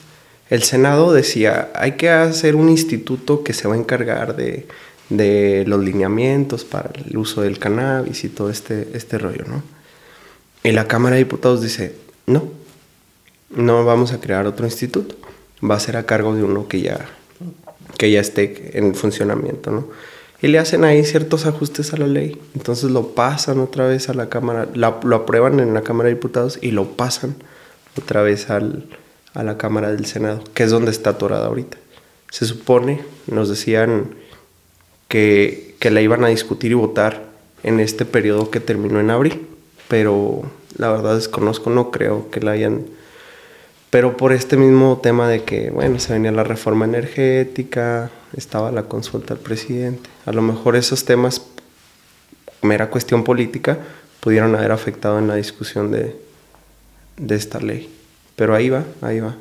El 0.49 0.63
Senado 0.63 1.13
decía, 1.13 1.69
hay 1.75 1.93
que 1.93 2.09
hacer 2.09 2.55
un 2.55 2.69
instituto 2.69 3.43
que 3.43 3.53
se 3.53 3.67
va 3.67 3.75
a 3.75 3.77
encargar 3.77 4.35
de, 4.35 4.67
de 5.09 5.63
los 5.67 5.83
lineamientos 5.83 6.65
para 6.65 6.91
el 7.05 7.17
uso 7.17 7.41
del 7.41 7.59
cannabis 7.59 8.23
y 8.23 8.29
todo 8.29 8.49
este, 8.49 8.89
este 8.93 9.17
rollo, 9.17 9.45
¿no? 9.47 9.61
Y 10.63 10.71
la 10.71 10.87
Cámara 10.87 11.15
de 11.15 11.23
Diputados 11.23 11.61
dice, 11.61 11.95
no, 12.25 12.49
no 13.49 13.85
vamos 13.85 14.11
a 14.11 14.19
crear 14.19 14.45
otro 14.45 14.65
instituto, 14.65 15.15
va 15.63 15.75
a 15.75 15.79
ser 15.79 15.97
a 15.97 16.05
cargo 16.05 16.35
de 16.35 16.43
uno 16.43 16.67
que 16.67 16.81
ya, 16.81 17.05
que 17.97 18.11
ya 18.11 18.19
esté 18.19 18.77
en 18.77 18.95
funcionamiento, 18.95 19.71
¿no? 19.71 19.87
Y 20.41 20.47
le 20.47 20.59
hacen 20.59 20.85
ahí 20.85 21.03
ciertos 21.03 21.45
ajustes 21.45 21.93
a 21.93 21.97
la 21.97 22.07
ley, 22.07 22.39
entonces 22.55 22.91
lo 22.91 23.09
pasan 23.09 23.59
otra 23.59 23.87
vez 23.87 24.09
a 24.09 24.13
la 24.13 24.29
Cámara, 24.29 24.67
lo 24.73 25.15
aprueban 25.15 25.59
en 25.59 25.73
la 25.73 25.81
Cámara 25.81 26.07
de 26.07 26.15
Diputados 26.15 26.59
y 26.61 26.71
lo 26.71 26.91
pasan 26.91 27.35
otra 27.99 28.21
vez 28.21 28.49
al, 28.49 28.85
a 29.33 29.43
la 29.43 29.57
Cámara 29.57 29.91
del 29.91 30.05
Senado, 30.05 30.43
que 30.53 30.63
es 30.63 30.71
donde 30.71 30.91
está 30.91 31.11
atorada 31.11 31.47
ahorita. 31.47 31.77
Se 32.31 32.45
supone, 32.45 33.01
nos 33.27 33.49
decían 33.49 34.15
que, 35.07 35.75
que 35.79 35.91
la 35.91 36.01
iban 36.01 36.23
a 36.23 36.27
discutir 36.27 36.71
y 36.71 36.75
votar 36.75 37.23
en 37.63 37.79
este 37.79 38.05
periodo 38.05 38.51
que 38.51 38.59
terminó 38.59 38.99
en 38.99 39.09
abril, 39.09 39.47
pero 39.87 40.43
la 40.77 40.91
verdad 40.91 41.15
desconozco, 41.15 41.69
no 41.69 41.91
creo 41.91 42.29
que 42.29 42.39
la 42.39 42.51
hayan 42.51 42.85
pero 43.89 44.17
por 44.17 44.33
este 44.33 44.55
mismo 44.55 44.99
tema 45.01 45.27
de 45.27 45.43
que, 45.43 45.71
bueno, 45.71 45.99
se 45.99 46.13
venía 46.13 46.31
la 46.31 46.43
reforma 46.43 46.85
energética, 46.85 48.11
estaba 48.37 48.71
la 48.71 48.83
consulta 48.83 49.33
al 49.33 49.39
presidente. 49.39 50.09
A 50.25 50.31
lo 50.31 50.43
mejor 50.43 50.75
esos 50.75 51.05
temas, 51.05 51.41
mera 52.61 52.91
cuestión 52.91 53.23
política, 53.23 53.79
pudieron 54.19 54.55
haber 54.55 54.71
afectado 54.71 55.17
en 55.17 55.27
la 55.27 55.35
discusión 55.35 55.91
de, 55.91 56.15
de 57.19 57.35
esta 57.35 57.59
ley. 57.59 57.89
Pero 58.35 58.55
ahí 58.55 58.69
va, 58.69 58.85
ahí 59.01 59.19
va. 59.19 59.35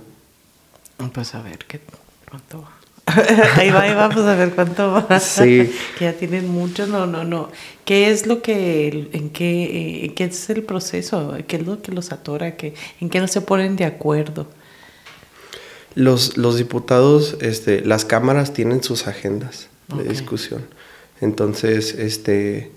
Pues 1.12 1.34
a 1.34 1.42
ver 1.42 1.58
qué 1.66 1.80
cuánto 2.28 2.62
va. 2.62 2.78
ahí 3.56 3.70
va, 3.70 3.82
ahí 3.82 3.94
va, 3.94 4.10
pues 4.10 4.26
a 4.26 4.34
ver 4.34 4.54
cuánto 4.54 4.92
va. 4.92 5.20
Sí. 5.20 5.72
que 5.98 6.04
ya 6.04 6.12
tienen 6.12 6.48
mucho, 6.48 6.86
no, 6.86 7.06
no, 7.06 7.24
no. 7.24 7.50
¿Qué 7.84 8.10
es 8.10 8.26
lo 8.26 8.42
que, 8.42 9.08
en 9.12 9.30
qué, 9.30 10.04
eh, 10.04 10.14
qué 10.14 10.24
es 10.24 10.50
el 10.50 10.62
proceso? 10.62 11.36
¿Qué 11.46 11.56
es 11.56 11.66
lo 11.66 11.80
que 11.80 11.92
los 11.92 12.12
atora? 12.12 12.56
¿Qué, 12.56 12.74
¿En 13.00 13.08
qué 13.08 13.20
no 13.20 13.28
se 13.28 13.40
ponen 13.40 13.76
de 13.76 13.84
acuerdo? 13.84 14.46
Los, 15.94 16.36
los 16.36 16.58
diputados, 16.58 17.36
este, 17.40 17.80
las 17.80 18.04
cámaras 18.04 18.52
tienen 18.52 18.82
sus 18.82 19.06
agendas 19.06 19.68
de 19.88 20.04
discusión. 20.04 20.66
Entonces, 21.20 21.94
este, 21.94 22.70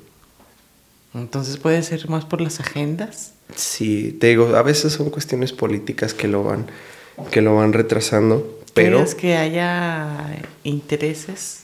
Entonces 1.14 1.58
puede 1.58 1.84
ser 1.84 2.08
más 2.10 2.26
por 2.26 2.42
las 2.42 2.60
agendas. 2.60 3.34
Sí, 3.56 4.18
te 4.20 4.28
digo, 4.28 4.56
a 4.56 4.62
veces 4.62 4.94
son 4.94 5.10
cuestiones 5.10 5.52
políticas 5.52 6.14
que 6.14 6.28
lo 6.28 6.44
van, 6.44 6.68
que 7.32 7.42
lo 7.42 7.56
van 7.56 7.74
retrasando, 7.74 8.60
pero... 8.74 8.98
¿Crees 8.98 9.16
que 9.16 9.38
haya 9.38 10.40
intereses 10.64 11.64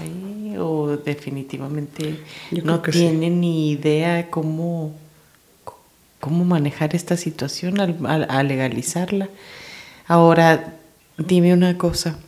ahí 0.00 0.56
o 0.58 0.96
definitivamente 0.96 2.20
no 2.62 2.80
tienen 2.80 3.40
ni 3.40 3.70
idea 3.70 4.30
cómo, 4.30 4.94
cómo 6.20 6.44
manejar 6.44 6.94
esta 6.94 7.16
situación 7.16 7.80
al, 7.80 8.48
legalizarla? 8.48 9.28
Ahora, 10.06 10.74
dime 11.18 11.52
una 11.52 11.76
cosa, 11.76 12.18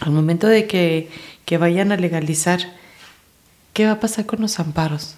al 0.00 0.12
momento 0.12 0.46
de 0.46 0.66
que, 0.66 1.08
que 1.44 1.58
vayan 1.58 1.92
a 1.92 1.96
legalizar, 1.96 2.60
¿qué 3.72 3.86
va 3.86 3.92
a 3.92 4.00
pasar 4.00 4.26
con 4.26 4.40
los 4.40 4.60
amparos? 4.60 5.16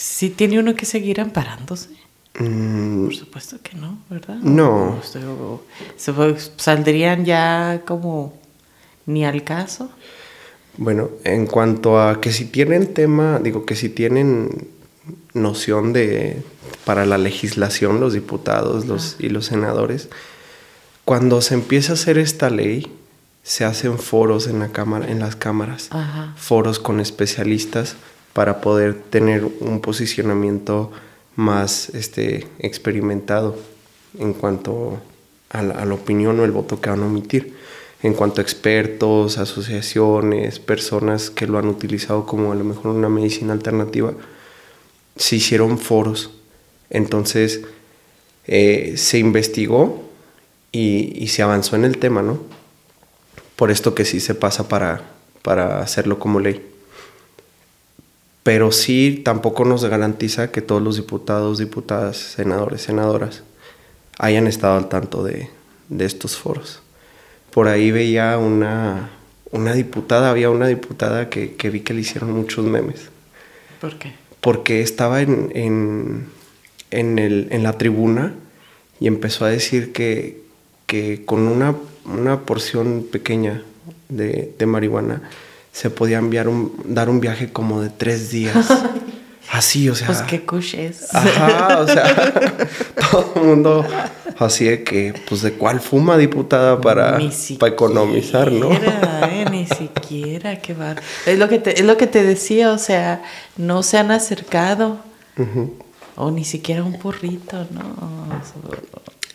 ¿Sí 0.00 0.30
tiene 0.30 0.58
uno 0.58 0.74
que 0.74 0.86
seguir 0.86 1.20
amparándose? 1.20 1.90
Mm. 2.38 3.04
Por 3.04 3.14
supuesto 3.14 3.58
que 3.62 3.76
no, 3.76 3.98
¿verdad? 4.08 4.36
No. 4.36 4.98
¿Saldrían 6.56 7.26
ya 7.26 7.82
como 7.86 8.32
ni 9.04 9.26
al 9.26 9.44
caso? 9.44 9.90
Bueno, 10.78 11.10
en 11.24 11.46
cuanto 11.46 12.00
a 12.00 12.18
que 12.22 12.32
si 12.32 12.46
tienen 12.46 12.94
tema, 12.94 13.40
digo 13.40 13.66
que 13.66 13.76
si 13.76 13.90
tienen 13.90 14.68
noción 15.34 15.92
de 15.92 16.42
para 16.86 17.04
la 17.04 17.18
legislación 17.18 18.00
los 18.00 18.14
diputados 18.14 18.86
los, 18.86 19.16
y 19.18 19.28
los 19.28 19.44
senadores, 19.44 20.08
cuando 21.04 21.42
se 21.42 21.52
empieza 21.52 21.92
a 21.92 21.94
hacer 21.96 22.16
esta 22.16 22.48
ley, 22.48 22.90
se 23.42 23.66
hacen 23.66 23.98
foros 23.98 24.46
en 24.46 24.60
la 24.60 24.68
cámara, 24.68 25.10
en 25.10 25.18
las 25.18 25.36
cámaras, 25.36 25.90
foros 26.36 26.78
con 26.78 27.00
especialistas 27.00 27.96
para 28.40 28.62
poder 28.62 28.94
tener 28.94 29.44
un 29.44 29.82
posicionamiento 29.82 30.90
más 31.36 31.90
este, 31.90 32.46
experimentado 32.58 33.54
en 34.18 34.32
cuanto 34.32 34.98
a 35.50 35.62
la, 35.62 35.92
opinión 35.92 36.40
o 36.40 36.44
el 36.46 36.50
voto 36.50 36.80
que 36.80 36.88
van 36.88 37.02
a 37.02 37.06
emitir. 37.06 37.54
En 38.02 38.14
cuanto 38.14 38.40
a 38.40 38.42
expertos, 38.42 39.36
asociaciones, 39.36 40.58
personas 40.58 41.28
que 41.28 41.46
lo 41.46 41.58
han 41.58 41.68
utilizado 41.68 42.24
como 42.24 42.50
a 42.50 42.54
lo 42.54 42.64
mejor 42.64 42.96
una 42.96 43.10
medicina 43.10 43.52
alternativa, 43.52 44.14
se 45.16 45.36
hicieron 45.36 45.78
foros. 45.78 46.30
Entonces 46.88 47.60
eh, 48.46 48.94
se 48.96 49.18
investigó 49.18 50.02
y, 50.72 51.12
y, 51.22 51.28
se 51.28 51.42
avanzó 51.42 51.76
en 51.76 51.84
el 51.84 51.98
tema, 51.98 52.22
¿no? 52.22 52.40
Por 53.56 53.70
esto 53.70 53.94
que 53.94 54.06
sí 54.06 54.18
se 54.18 54.34
pasa 54.34 54.66
para, 54.66 55.02
para 55.42 55.82
hacerlo 55.82 56.18
como 56.18 56.40
ley 56.40 56.69
pero 58.42 58.72
sí 58.72 59.20
tampoco 59.24 59.64
nos 59.64 59.84
garantiza 59.84 60.50
que 60.50 60.62
todos 60.62 60.82
los 60.82 60.96
diputados, 60.96 61.58
diputadas, 61.58 62.16
senadores, 62.16 62.82
senadoras 62.82 63.42
hayan 64.18 64.46
estado 64.46 64.76
al 64.76 64.88
tanto 64.88 65.22
de, 65.22 65.50
estos 65.98 66.36
foros. 66.36 66.80
Por 67.50 67.68
ahí 67.68 67.90
veía 67.90 68.38
una, 68.38 69.10
una 69.50 69.72
diputada, 69.74 70.30
había 70.30 70.50
una 70.50 70.68
diputada 70.68 71.28
que, 71.28 71.56
vi 71.70 71.80
que 71.80 71.94
le 71.94 72.00
hicieron 72.00 72.32
muchos 72.32 72.64
memes. 72.64 73.08
¿Por 73.80 73.98
qué? 73.98 74.12
Porque 74.40 74.80
estaba 74.80 75.20
en, 75.20 75.50
en, 76.90 77.62
la 77.62 77.76
tribuna 77.76 78.34
y 79.00 79.06
empezó 79.06 79.44
a 79.44 79.50
decir 79.50 79.92
que, 79.92 80.42
que 80.86 81.24
con 81.24 81.40
una, 81.40 81.74
una 82.04 82.40
porción 82.40 83.06
pequeña 83.10 83.62
de, 84.08 84.54
de 84.58 84.66
marihuana 84.66 85.22
se 85.72 85.90
podía 85.90 86.18
enviar 86.18 86.48
un, 86.48 86.72
dar 86.84 87.08
un 87.08 87.20
viaje 87.20 87.52
como 87.52 87.80
de 87.80 87.90
tres 87.90 88.30
días. 88.30 88.56
Así, 89.50 89.88
o 89.88 89.94
sea. 89.94 90.06
Pues 90.06 90.22
qué 90.22 90.42
cush 90.46 90.76
es. 90.76 91.12
Ajá, 91.12 91.80
o 91.80 91.86
sea, 91.86 92.32
todo 93.10 93.32
el 93.34 93.42
mundo 93.42 93.84
así 94.38 94.64
de 94.64 94.84
que, 94.84 95.12
pues 95.28 95.42
de 95.42 95.52
cuál 95.54 95.80
fuma 95.80 96.16
diputada 96.16 96.80
para, 96.80 97.18
para 97.58 97.72
economizar, 97.72 98.52
¿no? 98.52 98.70
Eh, 98.72 99.44
ni 99.50 99.66
siquiera, 99.66 100.60
qué 100.60 100.72
bar. 100.72 101.02
Es 101.26 101.38
lo 101.38 101.48
que 101.48 101.58
te, 101.58 101.78
es 101.78 101.84
lo 101.84 101.96
que 101.96 102.06
te 102.06 102.22
decía, 102.22 102.72
o 102.72 102.78
sea, 102.78 103.22
no 103.56 103.82
se 103.82 103.98
han 103.98 104.10
acercado. 104.10 104.98
O 106.16 106.30
ni 106.30 106.44
siquiera 106.44 106.84
un 106.84 106.98
porrito, 106.98 107.66
¿no? 107.70 107.82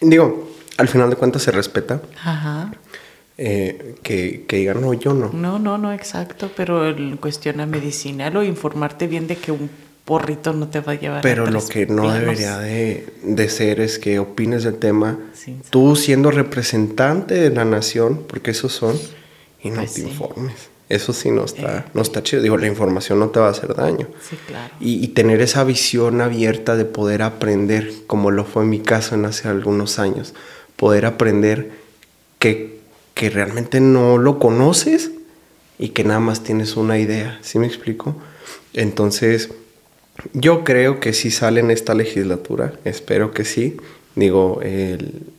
Digo, 0.01 0.49
al 0.77 0.87
final 0.87 1.09
de 1.09 1.15
cuentas 1.15 1.41
se 1.41 1.51
respeta. 1.51 1.99
Ajá. 2.23 2.71
Eh, 3.37 3.95
que, 4.01 4.45
que, 4.47 4.57
digan, 4.57 4.81
no, 4.81 4.93
yo 4.93 5.13
no. 5.13 5.29
No, 5.33 5.59
no, 5.59 5.77
no, 5.77 5.91
exacto, 5.91 6.51
pero 6.55 6.87
en 6.87 7.17
cuestión 7.17 7.59
a 7.59 7.65
medicinal 7.65 8.37
o 8.37 8.43
informarte 8.43 9.07
bien 9.07 9.27
de 9.27 9.35
que 9.35 9.51
un 9.51 9.69
porrito 10.05 10.53
no 10.53 10.69
te 10.69 10.79
va 10.79 10.93
a 10.93 10.95
llevar 10.95 11.21
Pero 11.21 11.47
lo 11.47 11.65
que 11.67 11.87
no 11.87 12.13
debería 12.13 12.59
de, 12.59 13.07
de, 13.23 13.49
ser 13.49 13.81
es 13.81 13.99
que 13.99 14.19
opines 14.19 14.63
del 14.63 14.77
tema, 14.77 15.19
tú 15.69 15.95
siendo 15.95 16.31
representante 16.31 17.33
de 17.33 17.49
la 17.49 17.65
nación, 17.65 18.23
porque 18.27 18.51
esos 18.51 18.71
son, 18.71 18.97
y 19.61 19.69
no 19.69 19.77
pues 19.77 19.95
te 19.95 20.01
informes. 20.01 20.69
Eso 20.87 21.13
sí 21.13 21.31
no 21.31 21.43
está, 21.43 21.79
eh. 21.79 21.83
no 21.95 22.03
está 22.03 22.21
chido. 22.21 22.43
Digo, 22.43 22.57
la 22.57 22.67
información 22.67 23.17
no 23.17 23.29
te 23.29 23.39
va 23.39 23.47
a 23.47 23.49
hacer 23.49 23.73
daño. 23.73 24.07
Sí, 24.21 24.37
claro. 24.45 24.71
Y, 24.79 25.03
y, 25.03 25.07
tener 25.09 25.41
esa 25.41 25.63
visión 25.63 26.21
abierta 26.21 26.75
de 26.75 26.85
poder 26.85 27.23
aprender, 27.23 27.91
como 28.05 28.29
lo 28.29 28.45
fue 28.45 28.63
en 28.63 28.69
mi 28.69 28.79
caso 28.79 29.15
en 29.15 29.25
hace 29.25 29.47
algunos 29.47 29.97
años, 29.97 30.35
poder 30.75 31.07
aprender 31.07 31.71
que 32.37 32.74
que 33.15 33.31
realmente 33.31 33.79
no 33.79 34.19
lo 34.19 34.37
conoces 34.37 35.09
y 35.79 35.89
que 35.89 36.03
nada 36.03 36.19
más 36.19 36.43
tienes 36.43 36.75
una 36.77 36.99
idea, 36.99 37.39
¿sí 37.41 37.57
me 37.57 37.65
explico? 37.65 38.15
Entonces, 38.73 39.49
yo 40.33 40.63
creo 40.63 40.99
que 40.99 41.13
sí 41.13 41.31
sale 41.31 41.61
en 41.61 41.71
esta 41.71 41.93
legislatura, 41.93 42.73
espero 42.83 43.31
que 43.31 43.45
sí. 43.45 43.77
Digo, 44.15 44.61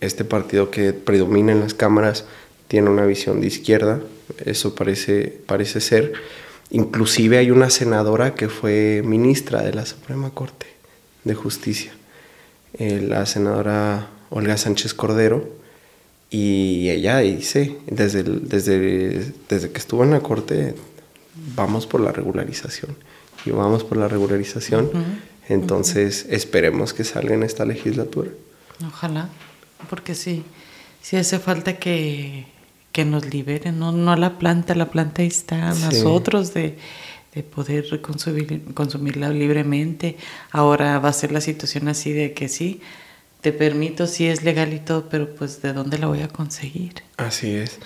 este 0.00 0.24
partido 0.24 0.70
que 0.70 0.92
predomina 0.92 1.52
en 1.52 1.60
las 1.60 1.72
cámaras 1.72 2.26
tiene 2.68 2.90
una 2.90 3.06
visión 3.06 3.40
de 3.40 3.46
izquierda, 3.46 4.00
eso 4.44 4.74
parece, 4.74 5.38
parece 5.46 5.80
ser. 5.80 6.12
Inclusive 6.70 7.38
hay 7.38 7.50
una 7.50 7.70
senadora 7.70 8.34
que 8.34 8.48
fue 8.48 9.02
ministra 9.04 9.62
de 9.62 9.72
la 9.72 9.86
Suprema 9.86 10.30
Corte 10.30 10.66
de 11.24 11.34
Justicia, 11.34 11.92
eh, 12.74 13.00
la 13.06 13.24
senadora 13.24 14.08
Olga 14.30 14.56
Sánchez 14.56 14.92
Cordero, 14.92 15.48
y 16.30 16.90
ella 16.90 17.18
dice, 17.18 17.78
desde, 17.86 18.22
desde, 18.22 19.32
desde 19.48 19.70
que 19.70 19.78
estuvo 19.78 20.02
en 20.02 20.10
la 20.10 20.20
corte, 20.20 20.74
vamos 21.54 21.86
por 21.86 22.00
la 22.00 22.12
regularización. 22.12 22.96
Y 23.44 23.50
vamos 23.50 23.84
por 23.84 23.96
la 23.96 24.08
regularización. 24.08 24.90
Entonces, 25.48 26.26
esperemos 26.28 26.92
que 26.92 27.04
salga 27.04 27.34
en 27.34 27.44
esta 27.44 27.64
legislatura. 27.64 28.30
Ojalá, 28.86 29.28
porque 29.88 30.14
sí, 30.14 30.42
sí 31.00 31.16
hace 31.16 31.38
falta 31.38 31.78
que, 31.78 32.46
que 32.90 33.04
nos 33.04 33.32
liberen, 33.32 33.78
no, 33.78 33.92
no 33.92 34.16
la 34.16 34.38
planta, 34.38 34.74
la 34.74 34.90
planta 34.90 35.22
está 35.22 35.70
a 35.70 35.74
nosotros 35.74 36.52
de, 36.52 36.76
de 37.34 37.42
poder 37.44 38.00
consumir, 38.00 38.64
consumirla 38.74 39.28
libremente. 39.28 40.16
Ahora 40.50 40.98
va 40.98 41.10
a 41.10 41.12
ser 41.12 41.30
la 41.30 41.40
situación 41.40 41.86
así 41.88 42.12
de 42.12 42.32
que 42.32 42.48
sí, 42.48 42.80
te 43.40 43.53
permito 43.53 44.07
si 44.07 44.27
es 44.27 44.42
legal 44.42 44.72
y 44.72 44.81
todo, 44.81 45.09
pero 45.09 45.35
pues 45.35 45.62
de 45.62 45.72
dónde 45.72 45.99
la 45.99 46.07
voy 46.07 46.22
a 46.22 46.29
conseguir. 46.29 46.94
Así 47.16 47.55
es. 47.55 47.79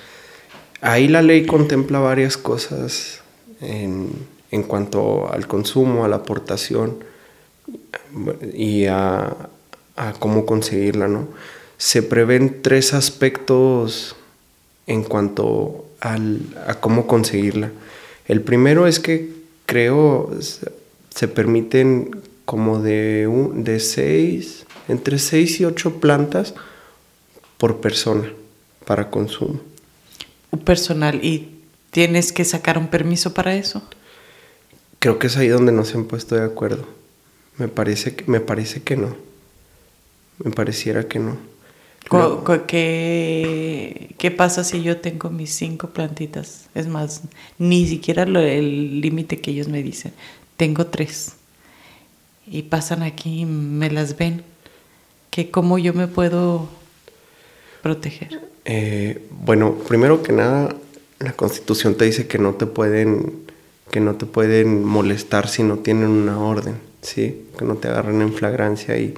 Ahí 0.81 1.09
la 1.09 1.23
ley 1.23 1.47
contempla 1.47 1.99
varias 1.99 2.37
cosas 2.37 3.21
en, 3.61 4.11
en 4.51 4.63
cuanto 4.63 5.31
al 5.31 5.47
consumo, 5.47 6.05
a 6.05 6.09
la 6.09 6.17
aportación 6.17 7.05
y 8.55 8.87
a, 8.87 9.37
a 9.97 10.13
cómo 10.19 10.47
conseguirla, 10.47 11.09
¿no? 11.09 11.29
Se 11.77 12.03
prevén 12.03 12.63
tres 12.63 12.95
aspectos 12.95 14.17
en 14.87 15.03
cuanto 15.05 15.87
al, 16.01 16.41
a 16.67 16.75
cómo 16.75 17.07
conseguirla. 17.07 17.71
El 18.27 18.43
primero 18.43 18.87
es 18.87 19.01
que 19.01 19.31
creo 19.67 20.31
se 21.15 21.29
permiten 21.29 22.23
como 22.45 22.81
de, 22.81 23.29
un, 23.29 23.63
de 23.65 23.79
seis 23.81 24.67
entre 24.91 25.19
6 25.19 25.61
y 25.61 25.65
8 25.65 26.01
plantas 26.01 26.55
por 27.59 27.81
persona 27.81 28.33
para 28.87 29.11
consumo. 29.11 29.61
Personal, 30.65 31.25
¿y 31.25 31.61
tienes 31.91 32.33
que 32.33 32.45
sacar 32.45 32.79
un 32.79 32.89
permiso 32.89 33.35
para 33.35 33.55
eso? 33.55 33.83
Creo 34.99 35.19
que 35.19 35.29
es 35.29 35.37
ahí 35.37 35.49
donde 35.49 35.73
no 35.73 35.85
se 35.85 35.97
han 35.97 36.05
puesto 36.05 36.35
de 36.35 36.45
acuerdo. 36.45 36.87
Me 37.57 37.69
parece 37.69 38.15
que, 38.15 38.25
me 38.27 38.41
parece 38.41 38.83
que 38.83 38.97
no. 38.97 39.17
Me 40.43 40.51
pareciera 40.51 41.07
que 41.07 41.19
no. 41.19 41.37
¿Qué, 42.67 44.15
¿Qué, 44.19 44.31
pasa 44.31 44.65
si 44.65 44.83
yo 44.83 44.99
tengo 44.99 45.31
mis 45.31 45.51
cinco 45.55 45.91
plantitas? 45.91 46.69
Es 46.75 46.89
más, 46.89 47.23
ni 47.59 47.87
siquiera 47.87 48.25
el 48.25 49.01
límite 49.01 49.41
que 49.41 49.53
ellos 49.53 49.69
me 49.69 49.83
dicen. 49.83 50.13
Tengo 50.57 50.87
tres. 50.87 51.35
Y 52.47 52.63
pasan 52.63 53.03
aquí 53.03 53.43
y 53.43 53.45
me 53.45 53.91
las 53.91 54.17
ven 54.17 54.43
que 55.31 55.51
cómo 55.51 55.79
yo 55.79 55.95
me 55.95 56.09
puedo 56.09 56.69
proteger. 57.83 58.41
Eh, 58.65 59.25
bueno, 59.31 59.75
primero 59.89 60.23
que 60.23 60.33
nada, 60.33 60.77
la 61.19 61.33
constitución 61.33 61.95
te 61.95 62.05
dice 62.05 62.27
que 62.27 62.39
no 62.39 62.55
te 62.55 62.67
pueden 62.67 63.49
que 63.91 64.01
no 64.01 64.15
te 64.15 64.25
pueden 64.25 64.85
molestar 64.85 65.49
si 65.49 65.65
no 65.65 65.79
tienen 65.79 66.11
una 66.11 66.39
orden, 66.39 66.77
¿sí? 67.03 67.47
Que 67.59 67.65
no 67.65 67.75
te 67.75 67.89
agarren 67.89 68.23
en 68.23 68.33
flagrancia 68.33 68.97
y 68.97 69.15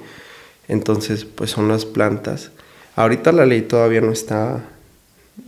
entonces 0.67 1.25
pues 1.25 1.51
son 1.51 1.67
las 1.67 1.85
plantas. 1.85 2.49
Ahorita 2.95 3.31
la 3.31 3.45
ley 3.45 3.61
todavía 3.61 4.01
no 4.01 4.11
está 4.11 4.63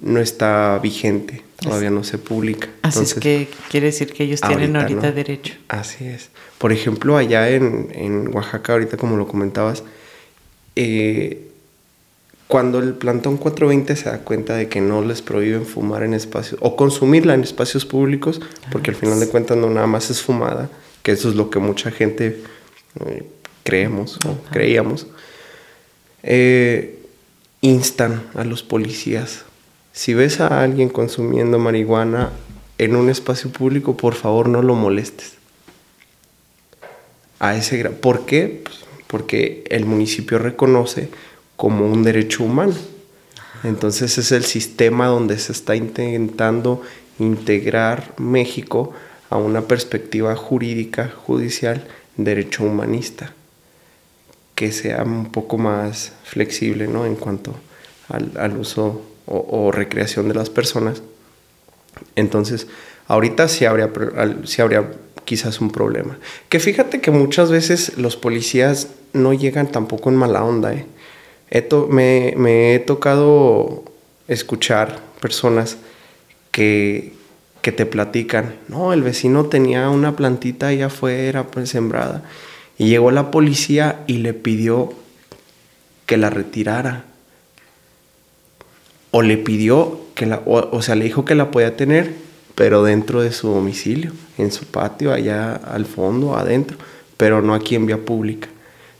no 0.01 0.19
está 0.19 0.79
vigente, 0.81 1.41
todavía 1.59 1.89
no 1.89 2.03
se 2.03 2.17
publica. 2.17 2.69
Así 2.83 3.03
es 3.03 3.13
que 3.15 3.47
quiere 3.69 3.87
decir 3.87 4.13
que 4.13 4.23
ellos 4.23 4.41
tienen 4.41 4.75
ahorita, 4.75 5.11
derecho. 5.11 5.55
Así 5.67 6.05
es. 6.05 6.29
Por 6.57 6.71
ejemplo, 6.71 7.17
allá 7.17 7.49
en, 7.49 7.89
en 7.93 8.35
Oaxaca, 8.35 8.73
ahorita 8.73 8.97
como 8.97 9.17
lo 9.17 9.27
comentabas, 9.27 9.83
eh, 10.75 11.45
cuando 12.47 12.79
el 12.79 12.93
plantón 12.93 13.37
420 13.37 13.95
se 13.95 14.09
da 14.09 14.19
cuenta 14.19 14.55
de 14.55 14.69
que 14.69 14.79
no 14.79 15.01
les 15.01 15.21
prohíben 15.21 15.65
fumar 15.65 16.03
en 16.03 16.13
espacios 16.13 16.59
o 16.61 16.75
consumirla 16.75 17.33
en 17.33 17.43
espacios 17.43 17.85
públicos, 17.85 18.39
porque 18.71 18.91
al 18.91 18.95
final 18.95 19.19
de 19.19 19.27
cuentas 19.27 19.57
no 19.57 19.69
nada 19.69 19.87
más 19.87 20.11
es 20.11 20.21
fumada, 20.21 20.69
que 21.01 21.11
eso 21.11 21.29
es 21.29 21.35
lo 21.35 21.49
que 21.49 21.59
mucha 21.59 21.89
gente 21.91 22.43
eh, 23.05 23.23
creemos 23.63 24.19
o 24.27 24.37
creíamos, 24.51 25.07
eh, 26.21 26.99
instan 27.61 28.23
a 28.35 28.43
los 28.43 28.61
policías. 28.61 29.43
Si 29.91 30.13
ves 30.13 30.39
a 30.39 30.61
alguien 30.61 30.89
consumiendo 30.89 31.57
marihuana 31.57 32.31
en 32.77 32.95
un 32.95 33.09
espacio 33.09 33.49
público, 33.49 33.97
por 33.97 34.13
favor 34.13 34.49
no 34.49 34.61
lo 34.61 34.75
molestes. 34.75 35.33
A 37.39 37.55
ese 37.55 37.83
¿Por 37.89 38.25
qué? 38.25 38.61
Pues 38.63 38.84
porque 39.15 39.63
el 39.69 39.85
municipio 39.85 40.39
reconoce 40.39 41.07
como 41.55 41.87
un 41.89 42.03
derecho 42.03 42.43
humano. 42.43 42.73
Entonces 43.63 44.17
es 44.17 44.33
el 44.33 44.43
sistema 44.43 45.07
donde 45.07 45.39
se 45.39 45.53
está 45.53 45.73
intentando 45.77 46.81
integrar 47.17 48.13
México 48.17 48.91
a 49.29 49.37
una 49.37 49.61
perspectiva 49.61 50.35
jurídica, 50.35 51.13
judicial, 51.25 51.87
derecho 52.17 52.65
humanista, 52.65 53.31
que 54.53 54.73
sea 54.73 55.03
un 55.03 55.31
poco 55.31 55.57
más 55.57 56.11
flexible 56.25 56.89
¿no? 56.89 57.05
en 57.05 57.15
cuanto 57.15 57.55
al, 58.09 58.57
uso 58.57 59.01
o, 59.27 59.71
recreación 59.71 60.27
de 60.27 60.33
las 60.33 60.49
personas. 60.49 61.01
Entonces, 62.17 62.67
ahorita 63.07 63.47
sí 63.47 63.63
habría, 63.63 63.89
sí 64.43 64.61
habría 64.61 64.91
quizás 65.25 65.59
un 65.61 65.71
problema. 65.71 66.17
Que 66.49 66.59
fíjate 66.59 67.01
que 67.01 67.11
muchas 67.11 67.51
veces 67.51 67.97
los 67.97 68.15
policías 68.15 68.89
no 69.13 69.33
llegan 69.33 69.71
tampoco 69.71 70.09
en 70.09 70.15
mala 70.15 70.43
onda. 70.43 70.73
¿eh? 70.73 70.85
me, 71.89 72.75
he 72.75 72.79
tocado 72.79 73.83
escuchar 74.27 74.99
personas 75.19 75.77
que, 76.51 77.13
que 77.61 77.71
te 77.71 77.85
platican, 77.85 78.55
no, 78.67 78.93
el 78.93 79.03
vecino 79.03 79.45
tenía 79.45 79.89
una 79.89 80.15
plantita 80.15 80.67
ahí 80.67 80.81
afuera 80.81 81.47
pues, 81.47 81.69
sembrada 81.69 82.23
y 82.77 82.87
llegó 82.89 83.11
la 83.11 83.31
policía 83.31 84.03
y 84.07 84.17
le 84.17 84.33
pidió 84.33 84.93
que 86.05 86.17
la 86.17 86.29
retirara. 86.29 87.05
O 89.11 89.21
le 89.21 89.37
pidió 89.37 90.01
que 90.13 90.25
la, 90.25 90.41
o, 90.45 90.81
sea, 90.81 90.95
le 90.95 91.05
dijo 91.05 91.23
que 91.23 91.35
la 91.35 91.51
podía 91.51 91.77
tener, 91.77 92.13
pero 92.55 92.83
dentro 92.83 93.21
de 93.21 93.31
su 93.31 93.49
domicilio, 93.49 94.11
en 94.37 94.51
su 94.51 94.65
patio, 94.65 95.13
allá 95.13 95.55
al 95.55 95.85
fondo, 95.85 96.35
adentro, 96.35 96.77
pero 97.17 97.41
no 97.41 97.53
aquí 97.53 97.75
en 97.75 97.85
vía 97.85 98.03
pública. 98.03 98.47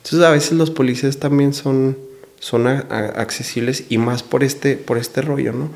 Entonces 0.03 0.21
a 0.21 0.31
veces 0.31 0.51
los 0.53 0.71
policías 0.71 1.17
también 1.17 1.53
son 1.53 1.97
son 2.45 2.67
accesibles 2.67 3.85
y 3.89 3.97
más 3.97 4.21
por 4.21 4.43
este, 4.43 4.77
por 4.77 4.99
este 4.99 5.23
rollo, 5.23 5.51
¿no? 5.51 5.69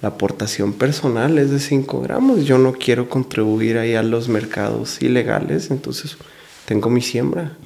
La 0.00 0.08
aportación 0.08 0.72
personal 0.72 1.36
es 1.36 1.50
de 1.50 1.58
5 1.60 2.00
gramos. 2.00 2.46
Yo 2.46 2.56
no 2.56 2.72
quiero 2.72 3.10
contribuir 3.10 3.76
ahí 3.76 3.94
a 3.94 4.02
los 4.02 4.28
mercados 4.30 5.02
ilegales, 5.02 5.70
entonces 5.70 6.16
tengo 6.64 6.88
mi 6.88 7.02
siembra. 7.02 7.58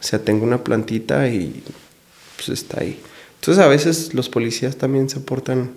O 0.00 0.02
sea, 0.02 0.18
tengo 0.18 0.44
una 0.44 0.64
plantita 0.64 1.28
y 1.28 1.62
pues 2.36 2.48
está 2.48 2.80
ahí. 2.80 2.98
Entonces 3.40 3.62
a 3.62 3.68
veces 3.68 4.14
los 4.14 4.30
policías 4.30 4.76
también 4.76 5.10
se 5.10 5.18
aportan 5.18 5.72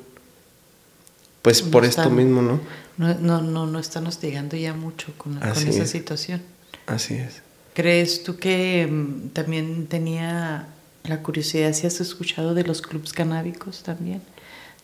pues 1.42 1.62
por 1.62 1.86
esto 1.86 2.10
mismo, 2.10 2.42
¿no? 2.42 2.60
No, 2.98 3.14
no, 3.16 3.42
no, 3.42 3.66
no 3.68 3.80
están 3.80 4.08
hostigando 4.08 4.58
ya 4.58 4.74
mucho 4.74 5.14
con, 5.18 5.36
con 5.36 5.50
esa 5.50 5.86
situación. 5.86 6.42
Así 6.88 7.16
es. 7.16 7.42
¿Crees 7.74 8.24
tú 8.24 8.38
que 8.38 8.88
mm, 8.90 9.30
también 9.30 9.88
tenía 9.88 10.68
la 11.04 11.22
curiosidad 11.22 11.74
si 11.74 11.88
has 11.88 12.02
escuchado 12.02 12.54
de 12.54 12.64
los 12.64 12.82
clubs 12.82 13.14
canábicos 13.14 13.84
también, 13.84 14.22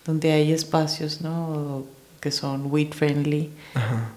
donde 0.06 0.32
hay 0.32 0.52
espacios, 0.52 1.22
¿no? 1.22 1.86
que 2.24 2.32
son 2.32 2.72
weed 2.72 2.94
friendly, 2.94 3.50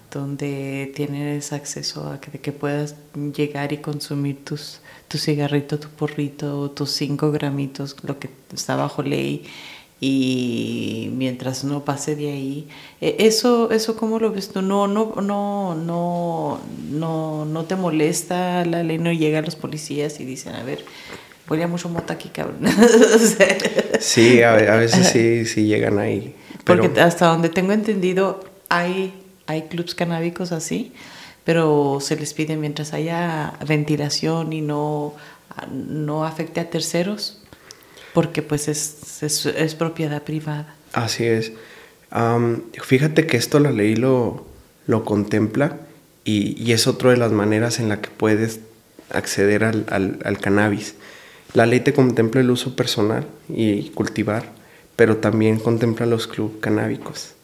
donde 0.09 0.93
tienes 0.95 1.51
acceso 1.51 2.09
a 2.09 2.21
que, 2.21 2.39
que, 2.39 2.53
puedas 2.53 2.95
llegar 3.35 3.73
y 3.73 3.79
consumir 3.79 4.45
tus, 4.45 4.79
tu 5.09 5.17
cigarrito, 5.17 5.77
tu 5.77 5.89
porrito, 5.89 6.71
tus 6.71 6.91
cinco 6.91 7.33
gramitos, 7.33 7.97
lo 8.03 8.17
que 8.17 8.29
está 8.53 8.77
bajo 8.77 9.03
ley, 9.03 9.45
y 9.99 11.09
mientras 11.13 11.63
no 11.63 11.83
pase 11.83 12.15
de 12.15 12.31
ahí, 12.31 12.67
e, 13.01 13.15
eso, 13.19 13.71
eso 13.71 13.95
cómo 13.95 14.19
lo 14.19 14.31
ves 14.31 14.49
tú, 14.49 14.61
no, 14.61 14.87
no, 14.87 15.15
no, 15.21 15.75
no, 15.75 16.59
no, 16.91 17.45
no 17.45 17.65
te 17.65 17.75
molesta, 17.75 18.65
la 18.65 18.83
ley 18.83 18.97
no 18.99 19.11
llega 19.11 19.39
a 19.39 19.41
los 19.41 19.55
policías 19.55 20.19
y 20.19 20.25
dicen, 20.25 20.53
a 20.55 20.63
ver, 20.63 20.83
Huele 21.49 21.65
mucho 21.67 21.87
mota 21.87 22.13
aquí, 22.13 22.29
cabrón. 22.29 22.59
sí, 23.99 24.41
a, 24.41 24.53
veces 24.53 25.07
sí, 25.07 25.45
sí 25.45 25.65
llegan 25.65 25.97
ahí. 25.97 26.35
Porque 26.65 26.99
hasta 26.99 27.27
donde 27.27 27.47
tengo 27.47 27.71
entendido, 27.71 28.43
hay, 28.67 29.13
hay 29.45 29.63
clubs 29.63 29.95
canábicos 29.95 30.51
así, 30.51 30.91
pero 31.45 31.99
se 32.01 32.17
les 32.17 32.33
pide 32.33 32.57
mientras 32.57 32.93
haya 32.93 33.53
ventilación 33.65 34.51
y 34.51 34.59
no, 34.59 35.13
no 35.71 36.25
afecte 36.25 36.59
a 36.59 36.69
terceros, 36.69 37.41
porque 38.17 38.41
pues 38.41 38.67
es, 38.67 39.21
es, 39.21 39.75
propiedad 39.75 40.23
privada. 40.23 40.73
Así 40.91 41.23
es. 41.23 41.51
fíjate 42.81 43.27
que 43.27 43.37
esto 43.37 43.59
la 43.59 43.69
ley 43.69 43.95
lo, 43.95 44.43
lo 44.87 45.05
contempla 45.05 45.77
y, 46.23 46.59
y, 46.59 46.71
es 46.71 46.87
otra 46.87 47.11
de 47.11 47.17
las 47.17 47.31
maneras 47.31 47.79
en 47.79 47.89
la 47.89 48.01
que 48.01 48.09
puedes 48.09 48.59
acceder 49.11 49.63
al, 49.63 49.85
al, 49.91 50.17
al 50.25 50.39
cannabis. 50.39 50.95
La 51.53 51.67
ley 51.67 51.81
te 51.81 51.93
contempla 51.93 52.41
el 52.41 52.49
uso 52.49 52.75
personal 52.75 53.27
y 53.49 53.89
cultivar, 53.89 54.51
pero 54.95 55.17
también 55.17 55.59
contempla 55.59 56.07
los 56.07 56.25
clubes 56.25 56.57
canábicos. 56.59 57.35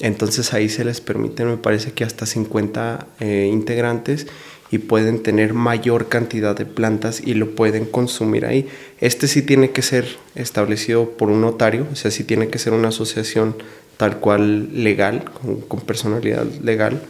Entonces 0.00 0.52
ahí 0.52 0.68
se 0.68 0.84
les 0.84 1.00
permite, 1.00 1.44
me 1.44 1.56
parece 1.56 1.92
que 1.92 2.02
hasta 2.02 2.26
50 2.26 3.06
eh, 3.20 3.48
integrantes 3.52 4.26
y 4.70 4.78
pueden 4.78 5.22
tener 5.22 5.54
mayor 5.54 6.08
cantidad 6.08 6.56
de 6.56 6.66
plantas 6.66 7.22
y 7.24 7.34
lo 7.34 7.54
pueden 7.54 7.84
consumir 7.84 8.46
ahí. 8.46 8.68
Este 9.00 9.28
sí 9.28 9.42
tiene 9.42 9.70
que 9.70 9.82
ser 9.82 10.06
establecido 10.34 11.10
por 11.10 11.30
un 11.30 11.40
notario, 11.40 11.86
o 11.92 11.96
sea, 11.96 12.10
sí 12.10 12.24
tiene 12.24 12.48
que 12.48 12.58
ser 12.58 12.72
una 12.72 12.88
asociación 12.88 13.56
tal 13.96 14.18
cual 14.18 14.82
legal, 14.82 15.24
con 15.68 15.80
personalidad 15.80 16.46
legal, 16.62 17.00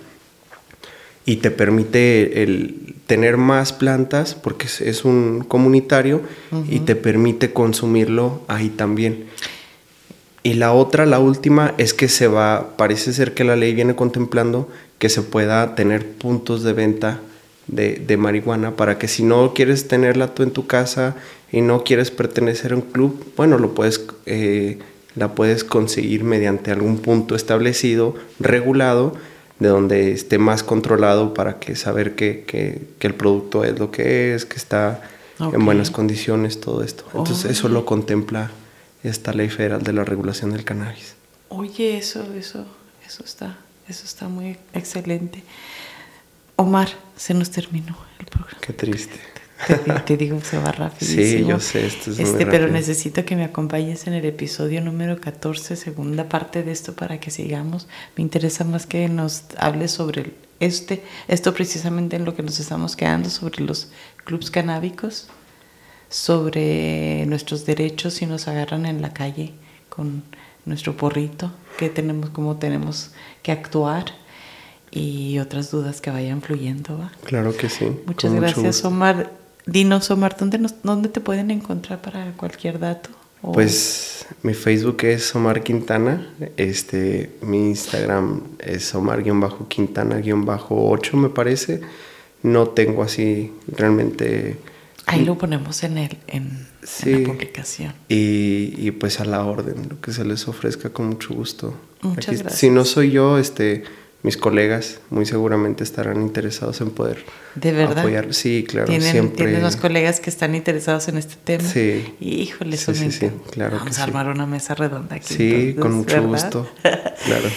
y 1.26 1.36
te 1.36 1.50
permite 1.50 2.44
el 2.44 2.94
tener 3.06 3.36
más 3.36 3.72
plantas 3.72 4.36
porque 4.36 4.66
es, 4.66 5.04
un 5.04 5.44
comunitario 5.46 6.22
y 6.70 6.80
te 6.80 6.94
permite 6.94 7.52
consumirlo 7.52 8.42
ahí 8.46 8.68
también. 8.68 9.26
Y 10.44 10.54
la 10.54 10.72
otra, 10.72 11.04
la 11.04 11.18
última, 11.18 11.74
es 11.78 11.92
que 11.92 12.08
se 12.08 12.28
va, 12.28 12.76
parece 12.76 13.12
ser 13.12 13.34
que 13.34 13.42
la 13.42 13.56
ley 13.56 13.74
viene 13.74 13.96
contemplando 13.96 14.68
que 14.98 15.08
se 15.08 15.22
pueda 15.22 15.74
tener 15.74 16.06
puntos 16.06 16.62
de 16.62 16.72
venta 16.72 17.20
de, 17.68 18.16
marihuana 18.16 18.76
para 18.76 18.98
que 18.98 19.08
si 19.08 19.22
no 19.22 19.52
quieres 19.54 19.88
tenerla 19.88 20.34
tú 20.34 20.42
en 20.42 20.50
tu 20.50 20.66
casa 20.66 21.16
y 21.50 21.60
no 21.60 21.84
quieres 21.84 22.10
pertenecer 22.10 22.72
a 22.72 22.76
un 22.76 22.82
club, 22.82 23.32
bueno, 23.36 23.58
lo 23.58 23.74
puedes, 23.74 24.04
eh, 24.26 24.78
la 25.14 25.34
puedes 25.34 25.64
conseguir 25.64 26.24
mediante 26.24 26.70
algún 26.70 26.98
punto 26.98 27.34
establecido, 27.34 28.14
regulado, 28.40 29.14
de 29.58 29.68
donde 29.68 30.12
esté 30.12 30.38
más 30.38 30.62
controlado 30.62 31.32
para 31.32 31.58
que 31.58 31.76
saber 31.76 32.14
que, 32.14 32.44
que, 32.46 32.82
que 32.98 33.06
el 33.06 33.14
producto 33.14 33.64
es 33.64 33.78
lo 33.78 33.90
que 33.90 34.34
es, 34.34 34.44
que 34.44 34.56
está 34.56 35.00
en 35.38 35.64
buenas 35.64 35.90
condiciones, 35.90 36.60
todo 36.60 36.82
esto. 36.82 37.04
Entonces 37.14 37.50
eso 37.50 37.68
lo 37.68 37.84
contempla 37.84 38.50
esta 39.02 39.32
ley 39.32 39.48
federal 39.48 39.82
de 39.82 39.92
la 39.92 40.04
regulación 40.04 40.52
del 40.52 40.64
cannabis. 40.64 41.14
Oye, 41.48 41.98
eso, 41.98 42.26
eso, 42.34 42.66
eso 43.06 43.24
está, 43.24 43.58
eso 43.88 44.04
está 44.04 44.28
muy 44.28 44.58
excelente. 44.74 45.42
Omar, 46.56 46.88
se 47.16 47.34
nos 47.34 47.50
terminó 47.50 47.96
el 48.18 48.26
programa. 48.26 48.58
Qué 48.60 48.72
triste. 48.72 49.20
Te, 50.04 50.16
digo, 50.16 50.38
se 50.42 50.58
va 50.58 50.70
rapidísimo. 50.70 51.24
Sí, 51.24 51.46
yo 51.46 51.60
sé, 51.60 51.86
esto 51.86 52.10
es 52.10 52.18
este, 52.18 52.44
Pero 52.46 52.68
necesito 52.68 53.24
que 53.24 53.36
me 53.36 53.44
acompañes 53.44 54.06
en 54.06 54.12
el 54.12 54.24
episodio 54.26 54.82
número 54.82 55.18
14, 55.18 55.76
segunda 55.76 56.28
parte 56.28 56.62
de 56.62 56.72
esto, 56.72 56.94
para 56.94 57.20
que 57.20 57.30
sigamos. 57.30 57.88
Me 58.16 58.22
interesa 58.22 58.64
más 58.64 58.86
que 58.86 59.08
nos 59.08 59.44
hables 59.56 59.92
sobre 59.92 60.34
este, 60.60 61.02
esto 61.28 61.54
precisamente 61.54 62.16
en 62.16 62.24
lo 62.24 62.34
que 62.34 62.42
nos 62.42 62.60
estamos 62.60 62.96
quedando, 62.96 63.30
sobre 63.30 63.64
los 63.64 63.90
clubs 64.24 64.50
canábicos, 64.50 65.28
sobre 66.10 67.24
nuestros 67.26 67.64
derechos 67.64 68.14
si 68.14 68.26
nos 68.26 68.48
agarran 68.48 68.84
en 68.84 69.00
la 69.00 69.12
calle 69.12 69.54
con 69.88 70.22
nuestro 70.66 70.96
porrito, 70.96 71.52
que 71.78 71.88
tenemos, 71.88 72.30
cómo 72.30 72.56
tenemos 72.56 73.12
que 73.42 73.52
actuar 73.52 74.04
y 74.96 75.38
otras 75.38 75.70
dudas 75.70 76.00
que 76.00 76.10
vayan 76.10 76.42
fluyendo. 76.42 76.98
¿va? 76.98 77.12
Claro 77.24 77.56
que 77.56 77.68
sí. 77.68 77.86
Muchas 78.06 78.32
gracias, 78.32 78.84
Omar. 78.84 79.30
Dinos, 79.66 80.10
Omar, 80.10 80.36
¿dónde, 80.38 80.58
nos, 80.58 80.74
¿dónde 80.82 81.08
te 81.08 81.20
pueden 81.20 81.50
encontrar 81.50 82.00
para 82.00 82.32
cualquier 82.32 82.78
dato? 82.78 83.10
Pues 83.42 84.26
mi 84.42 84.54
Facebook 84.54 85.04
es 85.04 85.34
Omar 85.34 85.62
Quintana, 85.62 86.32
este, 86.56 87.32
mi 87.42 87.68
Instagram 87.68 88.40
es 88.58 88.94
Omar-Quintana-8 88.94 91.12
me 91.14 91.28
parece. 91.28 91.82
No 92.42 92.68
tengo 92.68 93.02
así 93.02 93.52
realmente... 93.68 94.56
Ahí 95.06 95.24
lo 95.24 95.38
ponemos 95.38 95.82
en, 95.84 95.98
el, 95.98 96.16
en, 96.26 96.66
la 97.04 97.28
publicación. 97.28 97.92
Y, 98.08 98.74
y, 98.76 98.90
pues 98.90 99.20
a 99.20 99.24
la 99.24 99.44
orden, 99.44 99.88
lo 99.88 100.00
que 100.00 100.12
se 100.12 100.24
les 100.24 100.48
ofrezca 100.48 100.90
con 100.90 101.10
mucho 101.10 101.32
gusto. 101.32 101.74
Muchas 102.02 102.40
gracias. 102.40 102.58
Si 102.58 102.70
no 102.70 102.84
soy 102.84 103.12
yo, 103.12 103.38
este 103.38 103.84
mis 104.22 104.36
colegas 104.36 104.98
muy 105.10 105.24
seguramente 105.24 105.84
estarán 105.84 106.20
interesados 106.20 106.80
en 106.80 106.90
poder 106.90 107.24
¿De 107.54 107.72
verdad? 107.72 108.00
apoyar. 108.00 108.34
Sí, 108.34 108.64
claro, 108.66 108.86
¿Tienen, 108.86 109.12
siempre. 109.12 109.44
¿Tienen 109.44 109.62
los 109.62 109.76
colegas 109.76 110.20
que 110.20 110.30
están 110.30 110.54
interesados 110.54 111.08
en 111.08 111.18
este 111.18 111.36
tema? 111.42 111.68
Sí. 111.68 112.14
Híjole, 112.20 112.76
sí, 112.76 112.94
sí, 112.94 113.12
sí, 113.12 113.30
claro 113.50 113.78
Vamos 113.78 113.98
a 113.98 114.02
armar 114.02 114.28
una 114.28 114.46
mesa 114.46 114.74
redonda 114.74 115.16
aquí. 115.16 115.34
Sí, 115.34 115.76
con 115.78 115.92
mucho 115.94 116.22
gusto. 116.22 116.68
Claro. 117.24 117.48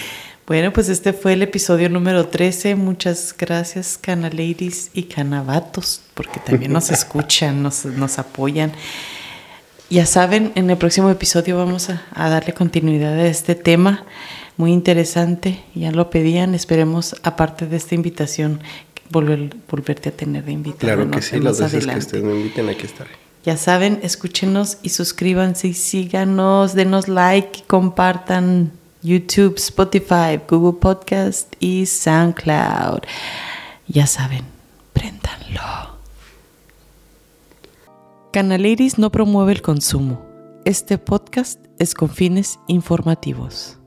Bueno, 0.48 0.74
pues 0.74 0.90
este 0.90 1.14
fue 1.14 1.34
el 1.34 1.44
episodio 1.44 1.90
número 1.90 2.28
13. 2.28 2.74
Muchas 2.74 3.36
gracias, 3.38 4.00
Canaladies 4.02 4.90
y 4.94 5.04
Canabatos, 5.04 6.02
porque 6.16 6.40
también 6.40 6.74
nos 6.74 6.90
escuchan, 6.92 7.62
nos, 7.62 7.86
nos 7.86 8.18
apoyan. 8.18 8.72
Ya 9.92 10.08
saben, 10.08 10.52
en 10.56 10.70
el 10.72 10.78
próximo 10.78 11.12
episodio 11.12 11.58
vamos 11.58 11.92
a, 11.92 12.04
a 12.16 12.30
darle 12.30 12.54
continuidad 12.54 13.14
a 13.14 13.28
este 13.28 13.54
tema 13.54 14.06
muy 14.60 14.74
interesante, 14.74 15.64
ya 15.74 15.90
lo 15.92 16.10
pedían, 16.10 16.54
esperemos, 16.54 17.16
aparte 17.24 17.66
de 17.66 17.78
esta 17.78 17.96
invitación, 17.96 18.60
volver, 19.10 19.56
volverte 19.70 20.10
a 20.10 20.12
tener 20.12 20.44
de 20.44 20.52
invitado. 20.52 20.80
Claro 20.82 21.10
que 21.10 21.22
sí, 21.22 21.40
las 21.40 21.62
veces 21.62 21.88
que 21.88 21.98
ustedes 21.98 22.24
me 22.26 22.36
inviten 22.36 22.68
aquí 22.68 22.86
estaré. 22.86 23.12
Ya 23.46 23.56
saben, 23.56 24.02
escúchenos 24.04 24.80
y 24.84 24.90
suscríbanse 24.90 25.70
y 25.70 25.74
síganos, 25.74 26.76
denos 26.76 27.08
like 27.08 27.64
compartan 27.68 28.74
YouTube, 29.02 29.56
Spotify, 29.56 30.42
Google 30.46 30.78
Podcast 30.78 31.54
y 31.62 31.86
SoundCloud. 31.86 33.04
Ya 33.88 34.08
saben, 34.08 34.44
préndanlo. 34.92 35.98
Canaliris 38.34 38.98
no 38.98 39.10
promueve 39.10 39.54
el 39.54 39.62
consumo. 39.62 40.22
Este 40.66 40.98
podcast 40.98 41.64
es 41.80 41.94
con 41.94 42.10
fines 42.10 42.60
informativos. 42.68 43.79